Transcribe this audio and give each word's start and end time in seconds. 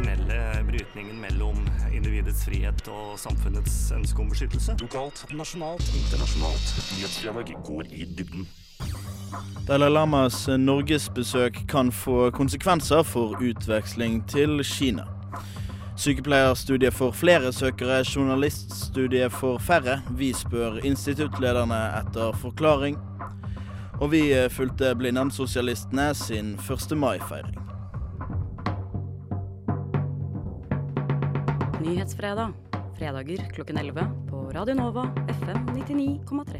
Tradisjonelle 0.00 0.64
brytningen 0.64 1.20
mellom 1.20 1.56
individets 1.92 2.44
frihet 2.44 2.88
og 2.88 3.18
samfunnets 3.18 3.92
ønske 3.92 4.22
om 4.22 4.30
beskyttelse. 4.30 4.76
Lokalt, 4.80 5.24
nasjonalt, 5.32 5.82
internasjonalt. 5.94 6.72
Nyhetsdialog 6.96 7.52
går 7.66 7.84
i 7.92 8.04
dybden. 8.04 8.46
Dalai 9.68 9.90
Lamas 9.90 10.48
norgesbesøk 10.48 11.66
kan 11.68 11.92
få 11.92 12.30
konsekvenser 12.30 13.02
for 13.02 13.36
utveksling 13.40 14.22
til 14.28 14.64
Kina. 14.64 15.04
Sykepleierstudiet 15.96 16.94
for 16.94 17.12
flere 17.12 17.52
søkere, 17.52 18.04
journaliststudiet 18.16 19.32
for 19.32 19.58
færre. 19.58 20.00
Vi 20.16 20.32
spør 20.32 20.80
instituttlederne 20.84 21.80
etter 22.00 22.32
forklaring. 22.40 22.96
Og 24.00 24.12
vi 24.12 24.22
fulgte 24.48 24.94
Blindern-sosialistene 24.96 26.14
sin 26.14 26.54
1. 26.56 26.96
mai-feiring. 26.96 27.69
Nyhetsfredag. 31.80 32.52
Fredager 32.98 33.50
klokken 33.54 33.76
11 33.76 34.06
på 34.30 34.36
Radio 34.36 34.74
Nova 34.74 35.02
FM 35.28 35.56
99,3. 35.56 36.58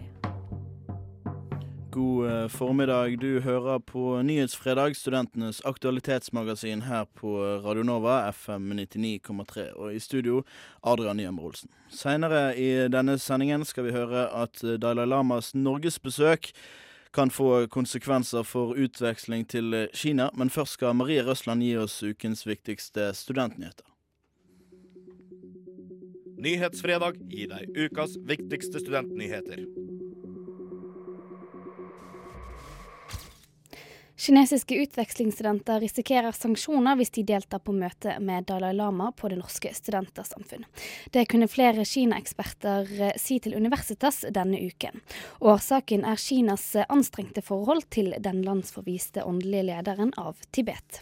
God 1.91 2.31
eh, 2.31 2.49
formiddag. 2.49 3.21
Du 3.21 3.41
hører 3.41 3.79
på 3.79 4.23
Nyhetsfredag, 4.23 4.97
studentenes 4.97 5.61
aktualitetsmagasin 5.65 6.83
her 6.83 7.05
på 7.05 7.61
Radio 7.65 7.83
Nova, 7.83 8.29
FM 8.33 8.73
99,3. 8.73 9.71
Og 9.73 9.95
i 9.95 10.01
studio, 10.01 10.43
Adrian 10.81 11.17
Nyhammer 11.17 11.43
Olsen. 11.43 11.69
Seinere 11.91 12.57
i 12.57 12.89
denne 12.89 13.19
sendingen 13.19 13.65
skal 13.65 13.91
vi 13.91 13.93
høre 13.93 14.25
at 14.33 14.65
Dalai 14.81 15.05
Lamas 15.07 15.53
norgesbesøk 15.55 16.53
kan 17.13 17.31
få 17.31 17.67
konsekvenser 17.67 18.43
for 18.43 18.73
utveksling 18.73 19.45
til 19.49 19.89
Kina. 19.93 20.31
Men 20.35 20.51
først 20.51 20.81
skal 20.81 20.97
Marie 20.97 21.21
Røsland 21.27 21.61
gi 21.63 21.77
oss 21.77 22.03
ukens 22.03 22.47
viktigste 22.47 23.13
studentnyheter. 23.13 23.90
Nyhetsfredag 26.41 27.19
gir 27.29 27.51
deg 27.53 27.75
ukas 27.77 28.15
viktigste 28.25 28.81
studentnyheter. 28.81 29.61
Kinesiske 34.21 34.75
utvekslingsstudenter 34.75 35.81
risikerer 35.81 36.33
sanksjoner 36.33 36.99
hvis 37.01 37.11
de 37.11 37.23
deltar 37.25 37.63
på 37.65 37.73
møte 37.73 38.19
med 38.21 38.45
Dalai 38.51 38.75
Lama 38.77 39.07
på 39.17 39.31
Det 39.33 39.39
norske 39.41 39.73
studentersamfunn. 39.73 40.67
Det 41.09 41.23
kunne 41.31 41.49
flere 41.49 41.87
Kina-eksperter 41.89 42.91
eh, 43.01 43.15
si 43.17 43.39
til 43.41 43.57
Universitas 43.57 44.21
denne 44.29 44.61
uken. 44.61 45.01
Årsaken 45.41 46.05
er 46.05 46.21
Kinas 46.21 46.67
eh, 46.77 46.85
anstrengte 46.93 47.41
forhold 47.41 47.89
til 47.89 48.13
den 48.21 48.45
landsforviste 48.45 49.25
åndelige 49.25 49.71
lederen 49.71 50.13
av 50.21 50.37
Tibet. 50.53 51.01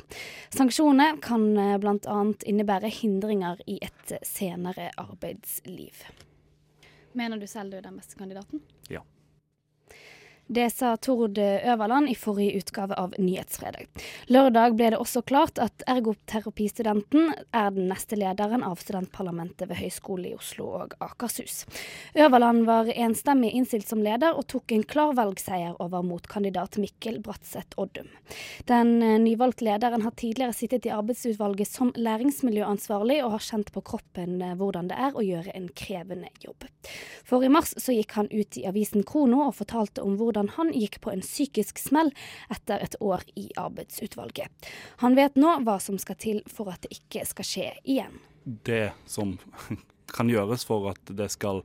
Sanksjonene 0.54 1.18
kan 1.18 1.50
bl.a. 1.82 2.22
innebære 2.46 2.94
hindringer 3.02 3.58
i 3.66 3.80
et 3.82 4.14
eh, 4.14 4.22
senere 4.22 4.92
arbeidsliv. 4.94 6.06
Mener 7.18 7.42
du 7.42 7.50
selv 7.50 7.74
du 7.74 7.80
er 7.82 7.88
den 7.90 7.98
beste 7.98 8.14
kandidaten? 8.14 8.62
Ja. 8.86 9.02
Det 10.50 10.70
sa 10.70 10.96
Tord 10.96 11.38
Øverland 11.38 12.08
i 12.08 12.14
forrige 12.16 12.56
utgave 12.56 12.94
av 12.96 13.12
Nyhetsfredag. 13.18 13.84
Lørdag 14.32 14.78
ble 14.78 14.86
det 14.94 14.96
også 14.96 15.20
klart 15.28 15.58
at 15.60 15.82
ergoterapistudenten 15.84 17.34
er 17.52 17.74
den 17.76 17.90
neste 17.90 18.16
lederen 18.16 18.64
av 18.64 18.80
studentparlamentet 18.80 19.68
ved 19.68 19.76
Høgskolen 19.76 20.30
i 20.30 20.32
Oslo 20.38 20.70
og 20.78 20.94
Akershus. 21.04 21.66
Øverland 22.16 22.64
var 22.64 22.88
enstemmig 22.94 23.50
innstilt 23.58 23.90
som 23.90 24.00
leder, 24.00 24.32
og 24.32 24.46
tok 24.48 24.72
en 24.72 24.86
klar 24.88 25.12
valgseier 25.18 25.76
over 25.84 26.06
motkandidat 26.08 26.80
Mikkel 26.80 27.20
Bratseth 27.20 27.76
Oddum. 27.76 28.08
Den 28.72 29.02
eh, 29.02 29.18
nyvalgte 29.20 29.68
lederen 29.68 30.06
har 30.06 30.16
tidligere 30.16 30.56
sittet 30.56 30.88
i 30.88 30.94
arbeidsutvalget 30.96 31.68
som 31.68 31.92
læringsmiljøansvarlig, 31.92 33.20
og 33.26 33.36
har 33.36 33.46
kjent 33.50 33.74
på 33.76 33.84
kroppen 33.92 34.40
eh, 34.40 34.56
hvordan 34.56 34.88
det 34.88 34.96
er 34.96 35.12
å 35.12 35.28
gjøre 35.28 35.52
en 35.60 35.68
krevende 35.76 36.32
jobb. 36.40 36.64
For 37.28 37.44
i 37.44 37.52
mars 37.52 37.76
så 37.76 37.92
gikk 37.92 38.16
han 38.16 38.32
ut 38.32 38.56
i 38.56 38.64
avisen 38.64 39.04
Krono 39.04 39.44
og 39.44 39.56
fortalte 39.60 40.00
om 40.00 40.16
hvordan 40.16 40.37
han 40.46 40.70
gikk 40.70 41.00
på 41.02 41.10
en 41.10 41.20
psykisk 41.20 41.78
smell 41.82 42.12
etter 42.54 42.78
et 42.84 42.94
år 43.02 43.24
i 43.34 43.48
arbeidsutvalget. 43.58 44.70
Han 45.02 45.18
vet 45.18 45.34
nå 45.34 45.56
hva 45.66 45.80
som 45.82 45.98
skal 45.98 46.16
til 46.22 46.42
for 46.46 46.70
at 46.70 46.86
det 46.86 46.94
ikke 47.00 47.26
skal 47.26 47.44
skje 47.44 47.68
igjen. 47.82 48.20
det 48.46 48.92
som 49.06 49.38
kan 50.16 50.30
gjøres 50.30 50.64
for 50.64 50.90
at 50.94 51.10
det 51.10 51.30
skal 51.34 51.64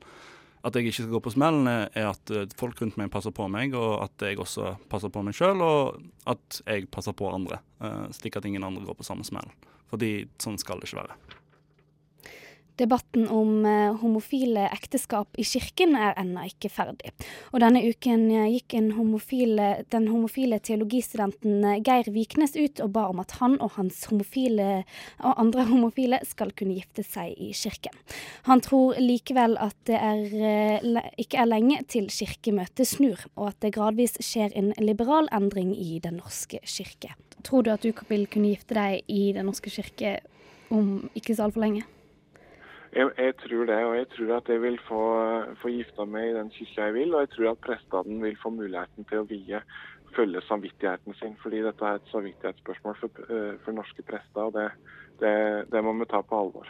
at 0.63 0.75
jeg 0.75 0.87
ikke 0.87 0.95
skal 1.03 1.11
gå 1.11 1.19
på 1.25 1.31
smellen, 1.33 1.67
er 1.67 2.05
at 2.07 2.31
eh, 2.31 2.47
folk 2.55 2.79
rundt 2.79 2.95
meg 2.95 3.09
passer 3.11 3.33
på 3.35 3.49
meg, 3.51 3.73
og 3.75 3.97
at 4.05 4.23
jeg 4.23 4.39
også 4.39 4.77
passer 4.87 5.11
på 5.11 5.19
meg 5.27 5.35
sjøl, 5.35 5.59
og 5.59 5.97
at 6.31 6.61
jeg 6.63 6.87
passer 6.87 7.11
på 7.11 7.27
andre. 7.27 7.59
eh, 7.83 8.05
Slik 8.15 8.37
at 8.39 8.47
ingen 8.47 8.63
andre 8.63 8.85
går 8.87 8.95
på 8.95 9.03
samme 9.03 9.27
smell. 9.27 9.51
Fordi 9.91 10.23
sånn 10.39 10.55
skal 10.57 10.79
det 10.79 10.87
ikke 10.87 11.01
være. 11.01 11.17
Debatten 12.81 13.27
om 13.29 13.65
eh, 13.65 13.93
homofile 14.01 14.65
ekteskap 14.73 15.37
i 15.37 15.43
kirken 15.45 15.93
er 15.93 16.15
ennå 16.17 16.47
ikke 16.49 16.71
ferdig. 16.73 17.11
Og 17.51 17.61
denne 17.61 17.83
uken 17.85 18.25
eh, 18.33 18.47
gikk 18.55 18.73
homofile, 18.97 19.67
den 19.93 20.07
homofile 20.09 20.57
teologistudenten 20.57 21.61
eh, 21.69 21.81
Geir 21.85 22.09
Viknes 22.15 22.57
ut 22.57 22.81
og 22.81 22.95
ba 22.95 23.05
om 23.11 23.21
at 23.21 23.37
han 23.37 23.59
og 23.61 23.75
hans 23.77 24.01
homofile 24.09 24.83
og 25.21 25.37
andre 25.37 25.67
homofile 25.71 26.21
skal 26.25 26.55
kunne 26.57 26.79
gifte 26.79 27.05
seg 27.05 27.37
i 27.37 27.51
kirken. 27.53 27.93
Han 28.49 28.65
tror 28.65 28.97
likevel 28.97 29.53
at 29.61 29.77
det 29.85 29.99
er, 30.01 30.99
ikke 31.21 31.43
er 31.43 31.49
lenge 31.51 31.83
til 31.93 32.09
kirkemøtet 32.09 32.89
snur, 32.89 33.21
og 33.37 33.51
at 33.51 33.61
det 33.61 33.75
gradvis 33.77 34.17
skjer 34.17 34.55
en 34.57 34.73
liberal 34.81 35.29
endring 35.35 35.75
i 35.77 35.99
Den 36.03 36.17
norske 36.23 36.57
kirke. 36.65 37.13
Tror 37.45 37.63
du 37.63 37.73
at 37.73 37.85
du 37.85 37.91
vil 38.09 38.25
kunne 38.31 38.53
gifte 38.55 38.73
deg 38.77 39.03
i 39.05 39.31
Den 39.35 39.45
norske 39.49 39.69
kirke 39.73 40.17
om 40.73 41.11
ikke 41.13 41.35
så 41.35 41.45
altfor 41.45 41.67
lenge? 41.67 41.85
Jeg, 42.93 43.09
jeg 43.17 43.33
tror 43.41 43.65
det, 43.65 43.79
og 43.85 43.95
jeg 43.97 44.07
tror 44.13 44.35
at 44.37 44.49
jeg 44.49 44.61
vil 44.61 44.79
få, 44.87 45.01
få 45.61 45.71
gifta 45.73 46.05
meg 46.05 46.29
i 46.29 46.35
den 46.35 46.51
kirka 46.53 46.87
jeg 46.89 46.93
vil. 46.93 47.15
Og 47.15 47.25
jeg 47.25 47.31
tror 47.33 47.51
at 47.51 47.63
prestene 47.65 48.21
vil 48.21 48.37
få 48.43 48.51
muligheten 48.53 49.07
til 49.09 49.23
å 49.23 49.27
vie 49.29 49.61
følge 50.13 50.43
samvittigheten 50.45 51.17
sin. 51.17 51.35
Fordi 51.41 51.63
dette 51.65 51.89
er 51.89 51.99
et 51.99 52.13
samvittighetsspørsmål 52.13 52.99
for, 52.99 53.25
eh, 53.29 53.57
for 53.65 53.73
norske 53.73 54.05
prester, 54.05 54.41
og 54.45 54.53
det, 54.57 54.69
det, 55.21 55.35
det 55.73 55.83
må 55.83 55.95
vi 55.97 56.09
ta 56.11 56.21
på 56.21 56.39
alvor. 56.45 56.69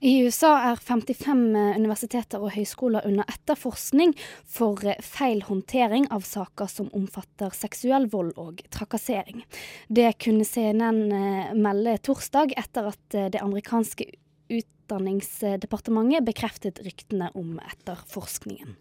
I 0.00 0.14
USA 0.24 0.54
er 0.70 0.78
55 0.80 1.40
universiteter 1.76 2.40
og 2.40 2.54
høyskoler 2.54 3.04
under 3.04 3.28
etterforskning 3.28 4.14
for 4.48 4.80
eh, 4.88 4.96
feil 5.04 5.42
håndtering 5.44 6.06
av 6.08 6.24
saker 6.24 6.70
som 6.72 6.88
omfatter 6.96 7.52
seksuell 7.52 8.08
vold 8.08 8.32
og 8.40 8.62
trakassering. 8.72 9.44
Det 9.92 10.14
kunne 10.24 10.48
CNN 10.48 11.02
eh, 11.12 11.52
melde 11.52 11.98
torsdag 12.00 12.56
etter 12.56 12.88
at 12.94 13.16
eh, 13.18 13.28
det 13.34 13.44
amerikanske 13.44 14.08
utdanningsdepartementet 14.48 16.24
bekreftet 16.24 16.80
ryktene 16.86 17.28
om 17.36 17.58
etterforskningen. 17.60 18.78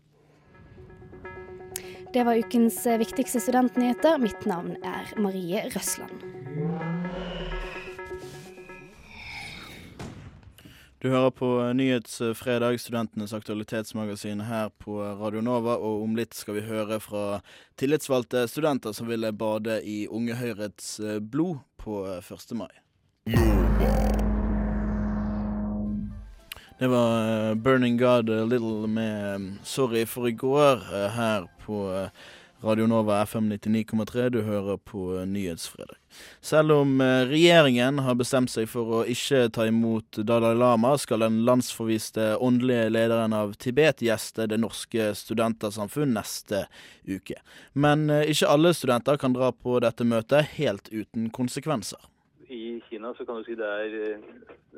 Det 2.16 2.24
var 2.24 2.40
ukens 2.40 2.80
eh, 2.88 2.96
viktigste 3.04 3.44
studentnyheter. 3.44 4.24
Mitt 4.24 4.48
navn 4.48 4.80
er 4.88 5.12
Marie 5.20 5.68
Røsland. 5.76 6.99
Du 11.02 11.10
hører 11.10 11.30
på 11.32 11.48
Nyhetsfredag, 11.74 12.80
studentenes 12.80 13.32
aktualitetsmagasin 13.34 14.42
her 14.44 14.68
på 14.84 14.98
Radio 15.00 15.40
Nova, 15.40 15.78
og 15.80 16.02
om 16.04 16.18
litt 16.20 16.36
skal 16.36 16.58
vi 16.58 16.64
høre 16.68 16.98
fra 17.00 17.22
tillitsvalgte 17.80 18.42
studenter 18.52 18.92
som 18.92 19.08
ville 19.08 19.32
bade 19.32 19.78
i 19.88 20.10
Unge 20.12 20.36
Høyrets 20.36 20.98
eh, 21.00 21.22
blod 21.24 21.62
på 21.80 22.02
1. 22.18 22.52
mai. 22.60 22.74
Det 26.84 26.92
var 26.92 27.16
eh, 27.30 27.56
Burning 27.56 27.96
God 27.98 28.28
Little 28.52 28.92
med 28.92 29.16
eh, 29.32 29.48
Sorry 29.64 30.04
for 30.04 30.28
i 30.28 30.36
går 30.36 30.84
eh, 30.84 31.08
her 31.16 31.48
på 31.64 31.86
eh, 31.96 32.12
Radio 32.62 32.88
Nova 32.88 33.22
FM 33.22 33.54
99,3, 33.54 34.30
du 34.30 34.42
hører 34.42 34.78
på 34.78 35.26
Nyhetsfredag. 35.26 35.96
Selv 36.42 36.72
om 36.72 37.02
eh, 37.02 37.22
regjeringen 37.30 38.02
har 38.04 38.18
bestemt 38.20 38.52
seg 38.52 38.68
for 38.68 38.98
å 38.98 39.00
ikke 39.08 39.46
ta 39.56 39.64
imot 39.70 40.20
Dalai 40.28 40.58
Lama, 40.60 40.92
skal 41.00 41.24
den 41.24 41.38
landsforviste 41.48 42.34
åndelige 42.36 42.90
lederen 42.92 43.32
av 43.38 43.54
Tibet 43.64 44.04
gjeste 44.04 44.50
Det 44.52 44.60
Norske 44.60 45.14
Studentersamfunn 45.16 46.12
neste 46.18 46.66
uke. 47.08 47.40
Men 47.80 48.10
eh, 48.12 48.28
ikke 48.34 48.52
alle 48.52 48.76
studenter 48.76 49.16
kan 49.22 49.38
dra 49.38 49.54
på 49.56 49.80
dette 49.80 50.04
møtet 50.04 50.52
helt 50.58 50.92
uten 50.92 51.32
konsekvenser. 51.32 52.04
I 52.52 52.82
Kina 52.90 53.14
så 53.16 53.24
kan 53.24 53.40
du 53.40 53.48
si 53.48 53.56
det 53.56 53.72
er 53.86 54.00
eh, 54.04 54.32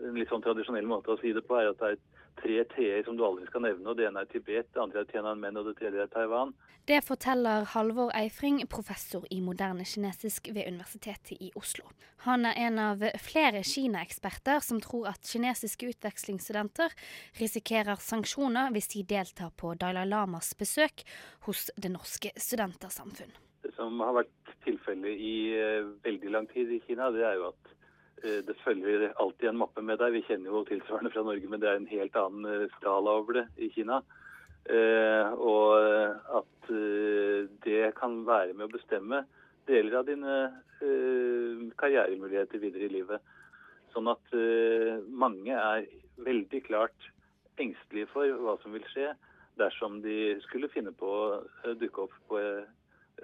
en 0.06 0.22
litt 0.22 0.30
sånn 0.30 0.46
tradisjonell 0.46 0.86
måte 0.86 1.16
å 1.16 1.22
si 1.24 1.34
det 1.34 1.48
på, 1.50 1.58
er 1.58 1.74
at 1.74 1.82
det 1.82 1.96
er 1.96 2.02
tre 2.40 2.64
T-er 2.74 3.04
som 3.06 3.18
du 3.18 3.24
aldri 3.26 3.48
skal 3.50 3.66
nevne. 3.66 3.90
og 3.90 3.98
Det 3.98 4.08
ene 4.08 4.24
er 4.24 4.30
Tibet, 4.32 4.70
det 4.74 4.82
andre 4.82 5.04
er 5.04 5.10
Tiananmen 5.10 5.58
og 5.60 5.70
det 5.70 5.78
tredje 5.80 6.04
er 6.04 6.12
Taiwan. 6.12 6.54
Det 6.88 6.98
forteller 7.06 7.68
Halvor 7.76 8.10
Eifring, 8.18 8.64
professor 8.68 9.26
i 9.30 9.38
moderne 9.42 9.86
kinesisk 9.86 10.50
ved 10.50 10.66
Universitetet 10.68 11.38
i 11.38 11.52
Oslo. 11.56 11.86
Han 12.26 12.46
er 12.46 12.58
en 12.58 12.80
av 12.82 13.04
flere 13.22 13.62
Kina-eksperter 13.62 14.64
som 14.66 14.82
tror 14.82 15.12
at 15.12 15.30
kinesiske 15.30 15.92
utvekslingsstudenter 15.94 16.96
risikerer 17.38 18.02
sanksjoner 18.02 18.74
hvis 18.74 18.90
de 18.96 19.04
deltar 19.06 19.54
på 19.58 19.76
Dalai 19.78 20.08
Lamas 20.10 20.56
besøk 20.58 21.06
hos 21.46 21.70
Det 21.78 21.94
norske 21.94 22.34
studentersamfunn. 22.36 23.38
Det 23.62 23.76
som 23.78 24.02
har 24.02 24.18
vært 24.24 24.56
tilfellet 24.66 25.22
i 25.22 25.36
eh, 25.54 25.86
veldig 26.02 26.34
lang 26.34 26.50
tid 26.50 26.72
i 26.74 26.82
Kina, 26.88 27.12
det 27.14 27.22
er 27.26 27.38
jo 27.38 27.52
at 27.52 27.76
det 28.22 28.56
følger 28.62 29.12
alltid 29.22 29.50
en 29.50 29.62
mappe 29.62 29.84
med 29.86 30.00
deg. 30.02 30.14
Vi 30.16 30.24
kjenner 30.28 30.54
jo 30.54 30.64
tilsvarende 30.68 31.12
fra 31.14 31.24
Norge, 31.26 31.48
men 31.50 31.62
det 31.62 31.70
er 31.70 31.80
en 31.80 31.90
helt 31.90 32.18
annen 32.20 32.48
eh, 32.50 32.74
skala 32.78 33.16
over 33.22 33.40
det 33.40 33.46
i 33.58 33.72
Kina. 33.74 34.02
Eh, 34.70 35.32
og 35.42 35.74
at 36.38 36.70
eh, 36.70 37.48
det 37.66 37.94
kan 37.98 38.20
være 38.28 38.54
med 38.54 38.68
å 38.68 38.76
bestemme 38.76 39.24
deler 39.70 39.98
av 40.02 40.10
dine 40.10 40.36
eh, 40.84 41.64
karrieremuligheter 41.82 42.62
videre 42.62 42.88
i 42.88 42.94
livet. 43.00 43.34
Sånn 43.96 44.10
at 44.12 44.38
eh, 44.38 45.02
mange 45.08 45.58
er 45.58 45.90
veldig 46.22 46.62
klart 46.68 47.10
engstelige 47.62 48.10
for 48.14 48.30
hva 48.44 48.58
som 48.62 48.76
vil 48.76 48.86
skje 48.94 49.12
dersom 49.60 50.00
de 50.06 50.38
skulle 50.46 50.70
finne 50.72 50.94
på 50.96 51.10
å 51.10 51.26
eh, 51.42 51.74
dukke 51.82 52.06
opp 52.06 52.16
på 52.30 52.40
eh, 52.40 52.70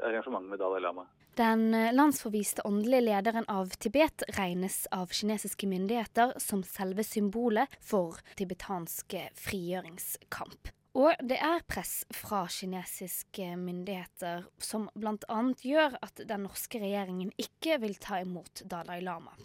arrangement 0.03 0.49
med 0.49 0.59
Dalai 0.59 0.81
Lama. 0.81 1.07
Den 1.37 1.73
eh, 1.73 1.93
landsforviste 1.93 2.65
åndelige 2.65 3.01
lederen 3.01 3.45
av 3.47 3.75
Tibet 3.77 4.23
regnes 4.39 4.87
av 4.91 5.13
kinesiske 5.13 5.67
myndigheter 5.67 6.33
som 6.41 6.63
selve 6.63 7.05
symbolet 7.05 7.77
for 7.81 8.17
tibetansk 8.39 9.15
frigjøringskamp. 9.37 10.73
Og 10.97 11.13
det 11.29 11.37
er 11.37 11.65
press 11.69 12.07
fra 12.09 12.47
kinesiske 12.49 13.51
myndigheter 13.61 14.47
som 14.57 14.87
bl.a. 14.97 15.41
gjør 15.61 15.99
at 16.01 16.23
den 16.25 16.47
norske 16.47 16.81
regjeringen 16.81 17.29
ikke 17.37 17.77
vil 17.83 17.93
ta 18.01 18.23
imot 18.23 18.63
Dalai 18.65 19.03
Lama. 19.05 19.35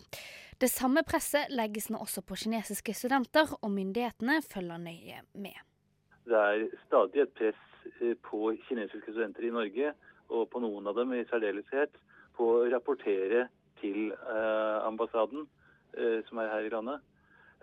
Det 0.56 0.70
samme 0.72 1.02
presset 1.04 1.52
legges 1.52 1.90
nå 1.90 2.00
også 2.00 2.22
på 2.24 2.38
kinesiske 2.44 2.94
studenter, 2.96 3.50
og 3.60 3.68
myndighetene 3.74 4.38
følger 4.46 4.80
nøye 4.80 5.20
med. 5.34 5.58
Det 6.24 6.38
er 6.38 6.64
stadig 6.86 7.24
et 7.26 7.36
press 7.36 7.60
eh, 7.98 8.14
på 8.30 8.54
kinesiske 8.68 9.10
studenter 9.10 9.48
i 9.48 9.52
Norge, 9.52 9.92
og 10.32 10.48
på 10.52 10.62
noen 10.64 10.88
av 10.88 10.96
dem 10.98 11.12
i 11.16 11.24
særdeleshet, 11.30 11.96
på 12.36 12.48
å 12.48 12.68
rapportere 12.72 13.46
til 13.82 14.12
eh, 14.12 14.78
ambassaden 14.86 15.46
eh, 15.98 16.20
som 16.28 16.40
er 16.40 16.52
her 16.52 16.66
i 16.66 16.72
landet, 16.72 17.02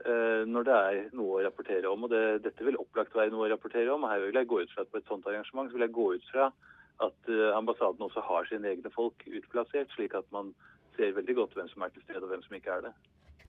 eh, 0.05 0.43
når 0.47 0.67
det 0.67 0.79
er 0.79 0.99
noe 1.17 1.39
å 1.39 1.45
rapportere 1.45 1.89
om. 1.89 2.05
Og 2.05 2.13
det, 2.13 2.23
dette 2.45 2.65
vil 2.67 2.79
opplagt 2.81 3.15
være 3.17 3.33
noe 3.33 3.47
å 3.47 3.51
rapportere 3.53 3.93
om. 3.93 4.05
og 4.05 4.13
Her 4.13 4.25
vil 4.27 4.41
jeg 4.41 4.51
gå 4.51 4.61
ut 4.63 4.73
fra 4.75 4.85
at 4.85 4.91
på 4.93 5.01
et 5.01 5.09
sånt 5.09 5.29
arrangement 5.29 5.71
så 5.71 5.77
vil 5.77 5.87
jeg 5.87 5.97
gå 5.97 6.09
ut 6.15 6.27
fra 6.31 6.51
at 6.99 7.29
ambassaden 7.55 8.03
også 8.03 8.19
har 8.27 8.47
sine 8.49 8.73
egne 8.73 8.89
folk 8.91 9.23
utplassert, 9.23 9.87
slik 9.95 10.17
at 10.19 10.25
man 10.35 10.51
ser 10.97 11.13
veldig 11.15 11.37
godt 11.37 11.53
hvem 11.55 11.69
som 11.71 11.85
er 11.85 11.93
til 11.95 12.03
stede 12.03 12.25
og 12.25 12.33
hvem 12.33 12.43
som 12.43 12.57
ikke 12.57 12.73
er 12.75 12.89
det. 12.89 12.91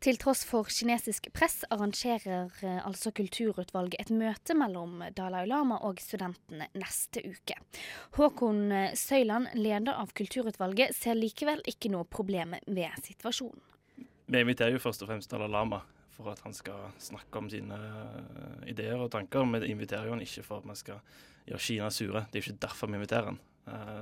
Til 0.01 0.17
tross 0.17 0.47
for 0.49 0.65
kinesisk 0.73 1.27
press 1.37 1.59
arrangerer 1.69 2.49
eh, 2.65 2.79
altså 2.89 3.11
Kulturutvalget 3.13 4.01
et 4.01 4.11
møte 4.17 4.55
mellom 4.57 5.03
Dalai 5.13 5.43
Lama 5.45 5.77
og 5.85 5.99
studentene 6.01 6.71
neste 6.73 7.21
uke. 7.21 7.59
Håkon 8.17 8.63
eh, 8.73 8.95
Søyland, 8.97 9.51
leder 9.61 9.99
av 10.01 10.15
Kulturutvalget, 10.17 10.97
ser 10.97 11.19
likevel 11.19 11.61
ikke 11.69 11.91
noe 11.93 12.09
problem 12.09 12.57
ved 12.65 12.97
situasjonen. 13.05 13.61
Vi 14.31 14.41
inviterer 14.41 14.73
jo 14.73 14.81
først 14.81 15.05
og 15.05 15.11
fremst 15.11 15.35
Dalai 15.35 15.51
Lama 15.53 15.83
for 16.17 16.33
at 16.33 16.41
han 16.47 16.57
skal 16.57 16.95
snakke 16.97 17.43
om 17.43 17.51
sine 17.53 17.77
eh, 17.77 18.71
ideer 18.73 18.97
og 18.97 19.11
tanker. 19.13 19.45
Vi 19.53 19.69
inviterer 19.69 20.09
jo 20.09 20.15
han 20.17 20.25
ikke 20.25 20.47
for 20.47 20.65
at 20.65 20.71
vi 20.71 20.79
skal 20.81 21.05
gjøre 21.51 21.61
Kina 21.67 21.91
sure. 21.93 22.25
Det 22.31 22.41
er 22.41 22.47
jo 22.47 22.55
ikke 22.55 22.65
derfor 22.65 22.89
vi 22.89 23.03
inviterer 23.03 23.35
han. 23.35 23.43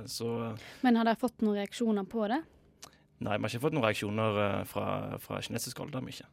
Så 0.07 0.55
Men 0.81 0.95
har 0.95 1.05
dere 1.05 1.19
fått 1.19 1.43
noen 1.43 1.59
reaksjoner 1.59 2.07
på 2.07 2.23
det? 2.31 2.39
Nei, 3.19 3.35
vi 3.37 3.43
har 3.43 3.51
ikke 3.51 3.63
fått 3.65 3.75
noen 3.75 3.87
reaksjoner 3.87 4.65
fra, 4.69 4.85
fra 5.19 5.41
kinesisk 5.43 5.81
hold. 5.81 5.91
Det 5.91 5.99
har 5.99 6.07
vi 6.07 6.15
ikke. 6.15 6.29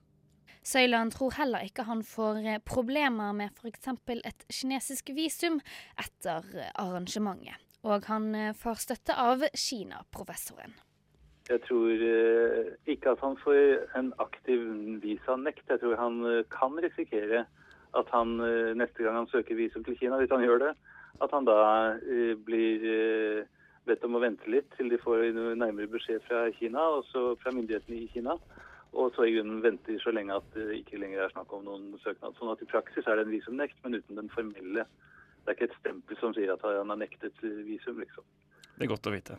Søyland 0.67 1.15
tror 1.15 1.35
heller 1.37 1.67
ikke 1.67 1.85
han 1.87 2.03
får 2.07 2.41
problemer 2.67 3.35
med 3.35 3.55
f.eks. 3.55 3.91
et 4.17 4.47
kinesisk 4.51 5.13
visum 5.15 5.61
etter 5.99 6.47
arrangementet. 6.75 7.63
Og 7.87 8.07
han 8.11 8.33
får 8.59 8.83
støtte 8.83 9.15
av 9.15 9.45
Kina-professoren. 9.55 10.75
Jeg 11.47 11.63
tror 11.63 11.91
eh, 12.03 12.73
ikke 12.91 13.13
at 13.15 13.21
han 13.23 13.37
får 13.39 13.59
en 13.99 14.11
aktiv 14.23 14.63
visanekt. 15.03 15.63
Jeg 15.71 15.79
tror 15.83 15.95
han 16.01 16.19
eh, 16.27 16.43
kan 16.51 16.75
risikere 16.83 17.45
at 17.95 18.11
han 18.11 18.41
eh, 18.43 18.73
neste 18.75 19.05
gang 19.05 19.21
han 19.21 19.31
søker 19.31 19.59
visum 19.59 19.85
til 19.87 19.99
Kina, 20.01 20.19
hvis 20.19 20.33
han 20.35 20.43
gjør 20.43 20.65
det, 20.65 20.73
at 21.23 21.31
han 21.33 21.47
da 21.47 21.61
eh, 22.03 22.35
blir 22.49 22.89
eh, 22.91 23.45
bedt 23.87 24.05
om 24.07 24.19
å 24.19 24.23
vente 24.23 24.51
litt 24.51 24.69
til 24.77 24.91
de 24.93 24.99
får 25.01 25.29
nærmere 25.59 25.91
beskjed 25.91 26.25
fra 26.27 26.47
Kina, 26.59 26.83
også 27.01 27.37
fra 27.43 27.53
myndighetene 27.55 28.03
i 28.03 28.09
Kina. 28.13 28.37
Og 28.97 29.13
så 29.17 29.27
i 29.27 29.35
grunnen 29.35 29.61
venter 29.65 29.99
så 30.01 30.13
lenge 30.15 30.37
at 30.39 30.47
det 30.55 30.79
ikke 30.79 31.01
lenger 31.03 31.25
er 31.25 31.35
snakk 31.35 31.53
om 31.53 31.67
noen 31.67 31.91
søknad. 32.05 32.37
Sånn 32.39 32.53
at 32.53 32.63
i 32.65 32.71
praksis 32.71 33.07
er 33.07 33.19
det 33.19 33.27
en 33.27 33.35
visumnekt, 33.35 33.77
men 33.85 33.99
uten 33.99 34.21
den 34.21 34.31
formelle. 34.33 34.87
Det 35.43 35.53
er 35.53 35.59
ikke 35.59 35.69
et 35.69 35.81
stempel 35.81 36.19
som 36.21 36.33
sier 36.37 36.55
at 36.55 36.65
han 36.65 36.93
har 36.95 37.01
nektet 37.03 37.43
visum, 37.43 38.01
liksom. 38.01 38.25
Det 38.77 38.87
er 38.87 38.93
godt 38.93 39.11
å 39.11 39.13
vite. 39.15 39.37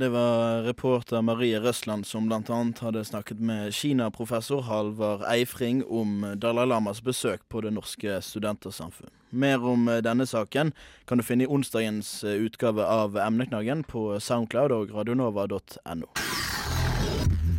Det 0.00 0.08
var 0.08 0.62
reporter 0.62 1.22
Marie 1.22 1.60
Røsland 1.60 2.06
som 2.06 2.28
bl.a. 2.28 2.72
hadde 2.80 3.04
snakket 3.04 3.40
med 3.40 3.74
Kina-professor 3.74 4.62
Halvard 4.62 5.20
Eifring 5.28 5.82
om 5.84 6.22
Dalai 6.40 6.64
Lamas 6.66 7.02
besøk 7.04 7.42
på 7.48 7.60
Det 7.60 7.70
norske 7.70 8.14
studentersamfunn. 8.24 9.10
Mer 9.30 9.60
om 9.60 9.84
denne 10.00 10.24
saken 10.26 10.72
kan 11.04 11.20
du 11.20 11.24
finne 11.24 11.44
i 11.44 11.46
onsdagens 11.52 12.24
utgave 12.24 12.86
av 12.86 13.18
Emneknaggen 13.20 13.82
på 13.84 14.14
Soundcloud 14.24 14.72
og 14.72 14.94
radionova.no. 14.96 16.08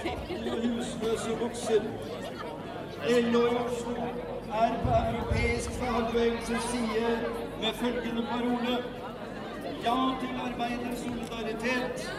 Fattige 0.02 0.50
husløse 0.50 1.30
vokser. 1.40 1.83
LO 3.33 3.42
i 3.47 3.57
Oslo 3.64 3.92
er 4.62 4.73
på 4.85 4.92
europeisk 5.11 5.71
fagbevegelses 5.71 6.62
side 6.73 7.11
med 7.61 7.73
følgende 7.75 8.23
parole 8.33 8.75
Ja 9.85 9.97
til 10.21 10.33
arbeidersolidaritet. 10.47 12.12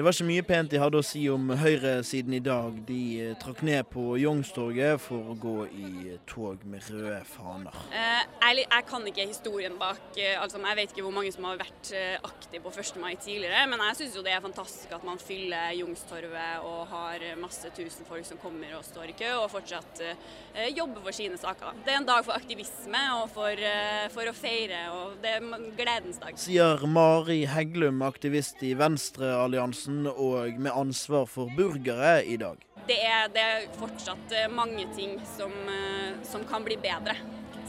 Det 0.00 0.04
var 0.06 0.14
ikke 0.16 0.24
mye 0.30 0.44
pent 0.48 0.70
de 0.72 0.78
hadde 0.80 0.96
å 0.96 1.04
si 1.04 1.26
om 1.28 1.50
høyresiden 1.60 2.32
i 2.32 2.38
dag. 2.40 2.76
De 2.88 3.00
eh, 3.20 3.32
trakk 3.36 3.58
ned 3.68 3.84
på 3.92 4.14
Youngstorget 4.16 4.96
for 5.04 5.28
å 5.28 5.34
gå 5.36 5.66
i 5.76 6.14
tog 6.24 6.62
med 6.64 6.86
røde 6.88 7.18
faner. 7.28 7.74
Eh, 7.92 8.22
jeg, 8.46 8.62
jeg, 8.62 8.86
kan 8.88 9.04
ikke 9.10 9.26
historien 9.28 9.76
bak 9.76 10.16
eh, 10.16 10.38
altså, 10.40 10.56
Jeg 10.64 10.78
vet 10.78 10.94
ikke 10.94 11.04
hvor 11.04 11.12
mange 11.18 11.32
som 11.34 11.44
har 11.50 11.60
vært 11.60 11.90
eh, 11.92 12.14
aktive 12.16 12.62
på 12.64 12.72
1. 12.72 12.96
mai 13.02 13.10
tidligere, 13.20 13.66
men 13.68 13.84
jeg 13.90 13.98
syns 13.98 14.16
jo 14.16 14.22
det 14.24 14.32
er 14.32 14.40
fantastisk 14.46 14.94
at 14.96 15.04
man 15.04 15.20
fyller 15.20 15.76
Youngstorget 15.76 16.64
og 16.64 16.80
har 16.94 17.26
masse 17.42 17.68
tusen 17.76 18.08
folk 18.08 18.24
som 18.24 18.40
kommer 18.40 18.72
og 18.78 18.88
står 18.88 19.12
i 19.12 19.18
kø, 19.20 19.34
og 19.42 19.52
fortsatt 19.52 20.00
eh, 20.06 20.72
jobber 20.72 21.04
for 21.10 21.18
sine 21.18 21.36
saker. 21.44 21.84
Det 21.84 21.92
er 21.92 22.00
en 22.00 22.08
dag 22.08 22.24
for 22.24 22.40
aktivisme 22.40 23.04
og 23.18 23.28
for, 23.36 23.52
eh, 23.52 24.08
for 24.16 24.32
å 24.32 24.34
feire, 24.40 24.80
og 24.96 25.20
det 25.20 25.36
er 25.36 25.68
gledens 25.76 26.24
dag. 26.24 26.40
Sier 26.40 26.88
Mari 26.88 27.42
Hegglum, 27.52 28.00
aktivist 28.08 28.64
i 28.64 28.72
Venstrealliansen 28.80 29.89
og 30.10 30.58
med 30.60 30.72
ansvar 30.72 31.26
for 31.30 31.50
burgere 31.56 32.20
i 32.24 32.36
dag. 32.40 32.60
Det 32.88 32.98
er, 33.06 33.28
det 33.34 33.42
er 33.44 33.66
fortsatt 33.78 34.34
eh, 34.34 34.48
mange 34.50 34.86
ting 34.96 35.16
som, 35.36 35.52
eh, 35.70 36.16
som 36.26 36.44
kan 36.48 36.64
bli 36.66 36.78
bedre. 36.80 37.16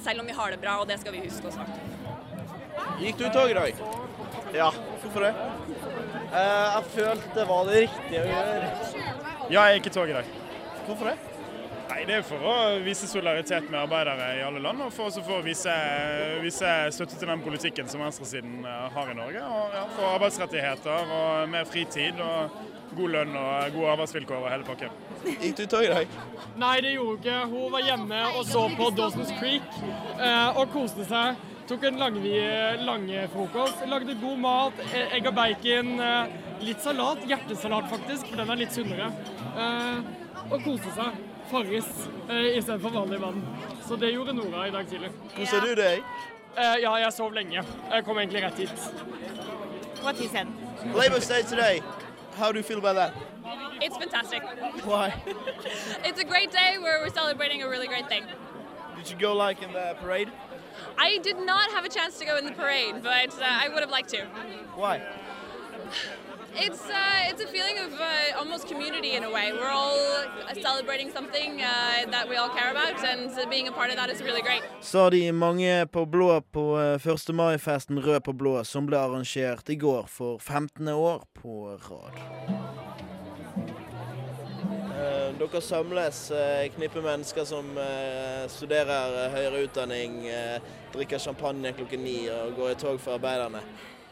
Selv 0.02 0.24
om 0.24 0.30
vi 0.30 0.36
har 0.38 0.54
det 0.54 0.62
bra, 0.62 0.80
og 0.82 0.88
det 0.90 0.98
skal 1.02 1.14
vi 1.14 1.24
huske 1.26 1.52
også. 1.52 1.66
Gikk 3.02 3.20
du 3.20 3.26
i 3.28 3.34
tog 3.34 3.52
i 3.52 3.58
dag? 3.58 3.84
Ja. 4.56 4.72
Hvorfor 5.02 5.28
det? 5.28 5.34
Eh, 6.32 6.68
jeg 6.76 6.88
følte 6.96 7.36
det 7.36 7.50
var 7.50 7.68
det 7.70 7.84
riktige 7.88 8.24
å 8.24 8.32
gjøre. 8.32 8.72
Ja, 9.52 9.68
jeg 9.68 9.80
gikk 9.80 9.92
i 9.92 9.96
tog 10.00 10.14
i 10.14 10.18
dag. 10.22 10.34
Hvorfor 10.88 11.12
det? 11.12 11.31
Nei, 11.92 12.06
Det 12.08 12.14
er 12.16 12.22
for 12.24 12.40
å 12.48 12.56
vise 12.86 13.08
solidaritet 13.10 13.66
med 13.68 13.82
arbeidere 13.82 14.28
i 14.38 14.44
alle 14.46 14.62
land, 14.64 14.80
og 14.86 14.94
for, 14.96 15.10
også 15.10 15.24
for 15.28 15.42
å 15.42 15.44
vise, 15.44 15.74
vise 16.40 16.70
støtte 16.96 17.18
til 17.20 17.28
den 17.28 17.42
politikken 17.44 17.90
som 17.92 18.04
venstresiden 18.06 18.62
eh, 18.64 18.86
har 18.94 19.10
i 19.12 19.16
Norge. 19.18 19.42
Og 19.44 19.76
ja, 19.76 19.82
For 19.98 20.12
arbeidsrettigheter 20.14 21.12
og 21.18 21.50
mer 21.52 21.68
fritid 21.68 22.22
og 22.24 22.54
god 22.96 23.12
lønn 23.16 23.36
og 23.40 23.76
gode 23.76 23.90
arbeidsvilkår 23.96 24.40
og 24.40 24.50
hele 24.54 24.68
pakken. 24.68 24.96
Gikk 25.26 25.58
du 25.60 25.66
tog 25.74 25.84
i 25.84 25.90
dag? 25.92 26.16
Nei, 26.64 26.76
det 26.86 26.94
gjorde 26.96 27.12
hun 27.12 27.20
ikke. 27.26 27.40
Hun 27.52 27.76
var 27.76 27.84
hjemme 27.90 28.22
og 28.30 28.46
så 28.48 28.64
på 28.78 28.88
Dawson's 28.96 29.34
Creek 29.42 29.76
eh, 29.82 30.60
og 30.62 30.72
koste 30.76 31.08
seg. 31.12 31.44
Tok 31.72 31.84
en 31.88 32.00
langfrokost. 32.00 33.84
Lagde 33.92 34.16
god 34.24 34.40
mat, 34.44 34.80
e- 34.92 35.10
egg 35.18 35.28
og 35.28 35.36
bacon. 35.38 35.92
Eh, 36.08 36.40
litt 36.68 36.84
salat. 36.84 37.28
Hjertesalat, 37.28 37.92
faktisk, 37.92 38.32
for 38.32 38.40
den 38.46 38.56
er 38.56 38.64
litt 38.64 38.80
sunnere. 38.80 39.12
Eh, 39.52 40.42
og 40.48 40.58
koste 40.64 40.96
seg. 40.96 41.20
Farris 41.52 42.10
eh, 42.30 42.58
istedenfor 42.58 42.90
vanlig 42.90 43.20
vann. 43.20 43.48
Så 43.88 43.96
det 43.96 44.12
gjorde 44.12 44.34
Nora 44.34 44.68
i 44.68 44.72
dag 44.72 44.88
tidlig. 44.88 45.10
Koser 45.36 45.62
du 45.62 45.76
deg? 45.76 46.04
Eh, 46.58 46.78
ja, 46.84 46.94
jeg 47.04 47.14
sov 47.14 47.34
lenge. 47.36 47.64
Jeg 47.92 48.06
kom 48.08 48.20
egentlig 48.20 48.44
rett 48.44 48.62
hit. 48.64 48.86
What 50.04 50.16
he 50.16 50.28
said. 50.28 50.48
Labour 50.96 51.20
Day 51.20 51.44
today. 51.44 51.82
How 52.38 52.52
do 52.52 52.58
you 52.58 52.64
feel 52.64 52.80
about 52.80 52.96
that? 52.96 53.14
It's 53.82 53.98
fantastic. 53.98 54.42
Why? 54.86 55.14
It's 56.08 56.22
a 56.22 56.24
great 56.24 56.52
day 56.52 56.78
where 56.80 57.00
we're 57.02 57.14
celebrating 57.14 57.64
a 57.64 57.70
really 57.70 57.88
great 57.88 58.08
thing. 58.08 58.24
Did 58.96 59.10
you 59.12 59.18
go 59.18 59.34
like 59.36 59.62
in 59.62 59.74
the 59.74 59.96
parade? 60.02 60.32
I 60.98 61.18
did 61.18 61.38
not 61.38 61.72
have 61.72 61.84
a 61.86 61.90
chance 61.90 62.18
to 62.20 62.26
go 62.26 62.38
in 62.38 62.46
the 62.46 62.54
parade, 62.54 62.96
but 63.04 63.32
uh, 63.42 63.64
I 63.64 63.68
would 63.70 63.82
have 63.82 63.92
liked 63.92 64.10
to. 64.10 64.26
Why? 64.76 65.02
It's 66.56 66.84
uh, 66.90 67.30
it's 67.30 67.42
a 67.42 67.48
feeling 67.48 67.78
of 67.80 67.94
uh, 67.94 68.40
almost 68.40 68.68
community 68.68 69.16
in 69.16 69.24
a 69.24 69.32
way. 69.32 69.54
We're 69.54 69.70
all 69.70 69.98
celebrating 70.62 71.10
something 71.12 71.62
uh, 71.62 72.12
that 72.12 72.28
we 72.30 72.36
all 72.36 72.50
care 72.50 72.72
about, 72.72 73.04
and 73.06 73.32
being 73.50 73.68
a 73.68 73.72
part 73.72 73.90
of 73.90 73.96
that 73.96 74.10
is 74.10 74.22
really 74.22 74.42
great. 74.42 74.62
Sa 74.82 75.10
de 75.10 75.32
mange 75.32 75.86
på 75.88 76.06
blå 76.06 76.42
på 76.42 76.80
eh, 76.80 77.08
1. 77.08 77.30
mai-festen 77.34 78.00
Rød 78.00 78.24
på 78.24 78.34
blå, 78.34 78.64
som 78.64 78.86
ble 78.86 78.98
arrangert 78.98 79.70
i 79.70 79.76
går 79.76 80.08
for 80.08 80.40
15. 80.40 80.88
år 80.88 81.24
på 81.34 81.80
rad. 81.90 82.20
Eh, 85.02 85.34
dere 85.40 85.62
samles, 85.62 86.32
eh, 86.32 86.68
knippe 86.76 87.02
mennesker 87.02 87.46
som 87.46 87.78
eh, 87.78 88.48
studerer 88.48 89.30
høyere 89.34 89.64
utdanning, 89.66 90.28
drikker 90.94 91.18
champagne 91.20 91.74
klokken 91.74 92.04
ni 92.04 92.30
og 92.30 92.56
går 92.60 92.72
i 92.72 92.76
tog 92.76 93.00
for 93.00 93.16
arbeiderne. 93.16 93.64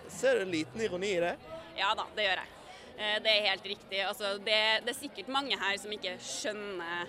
Ser 0.07 0.35
du 0.35 0.41
en 0.47 0.51
liten 0.51 0.81
ironi 0.81 1.17
i 1.17 1.19
det? 1.19 1.35
Ja 1.79 1.93
da, 1.95 2.05
det 2.15 2.27
gjør 2.27 2.41
jeg. 2.41 2.55
Eh, 2.99 3.17
Det 3.23 3.31
er 3.31 3.49
helt 3.53 3.67
riktig. 3.73 4.03
Altså, 4.03 4.35
det, 4.43 4.59
det 4.83 4.91
er 4.93 4.99
sikkert 4.99 5.31
mange 5.31 5.59
her 5.59 5.77
som 5.79 5.93
ikke 5.95 6.17
skjønner 6.19 7.07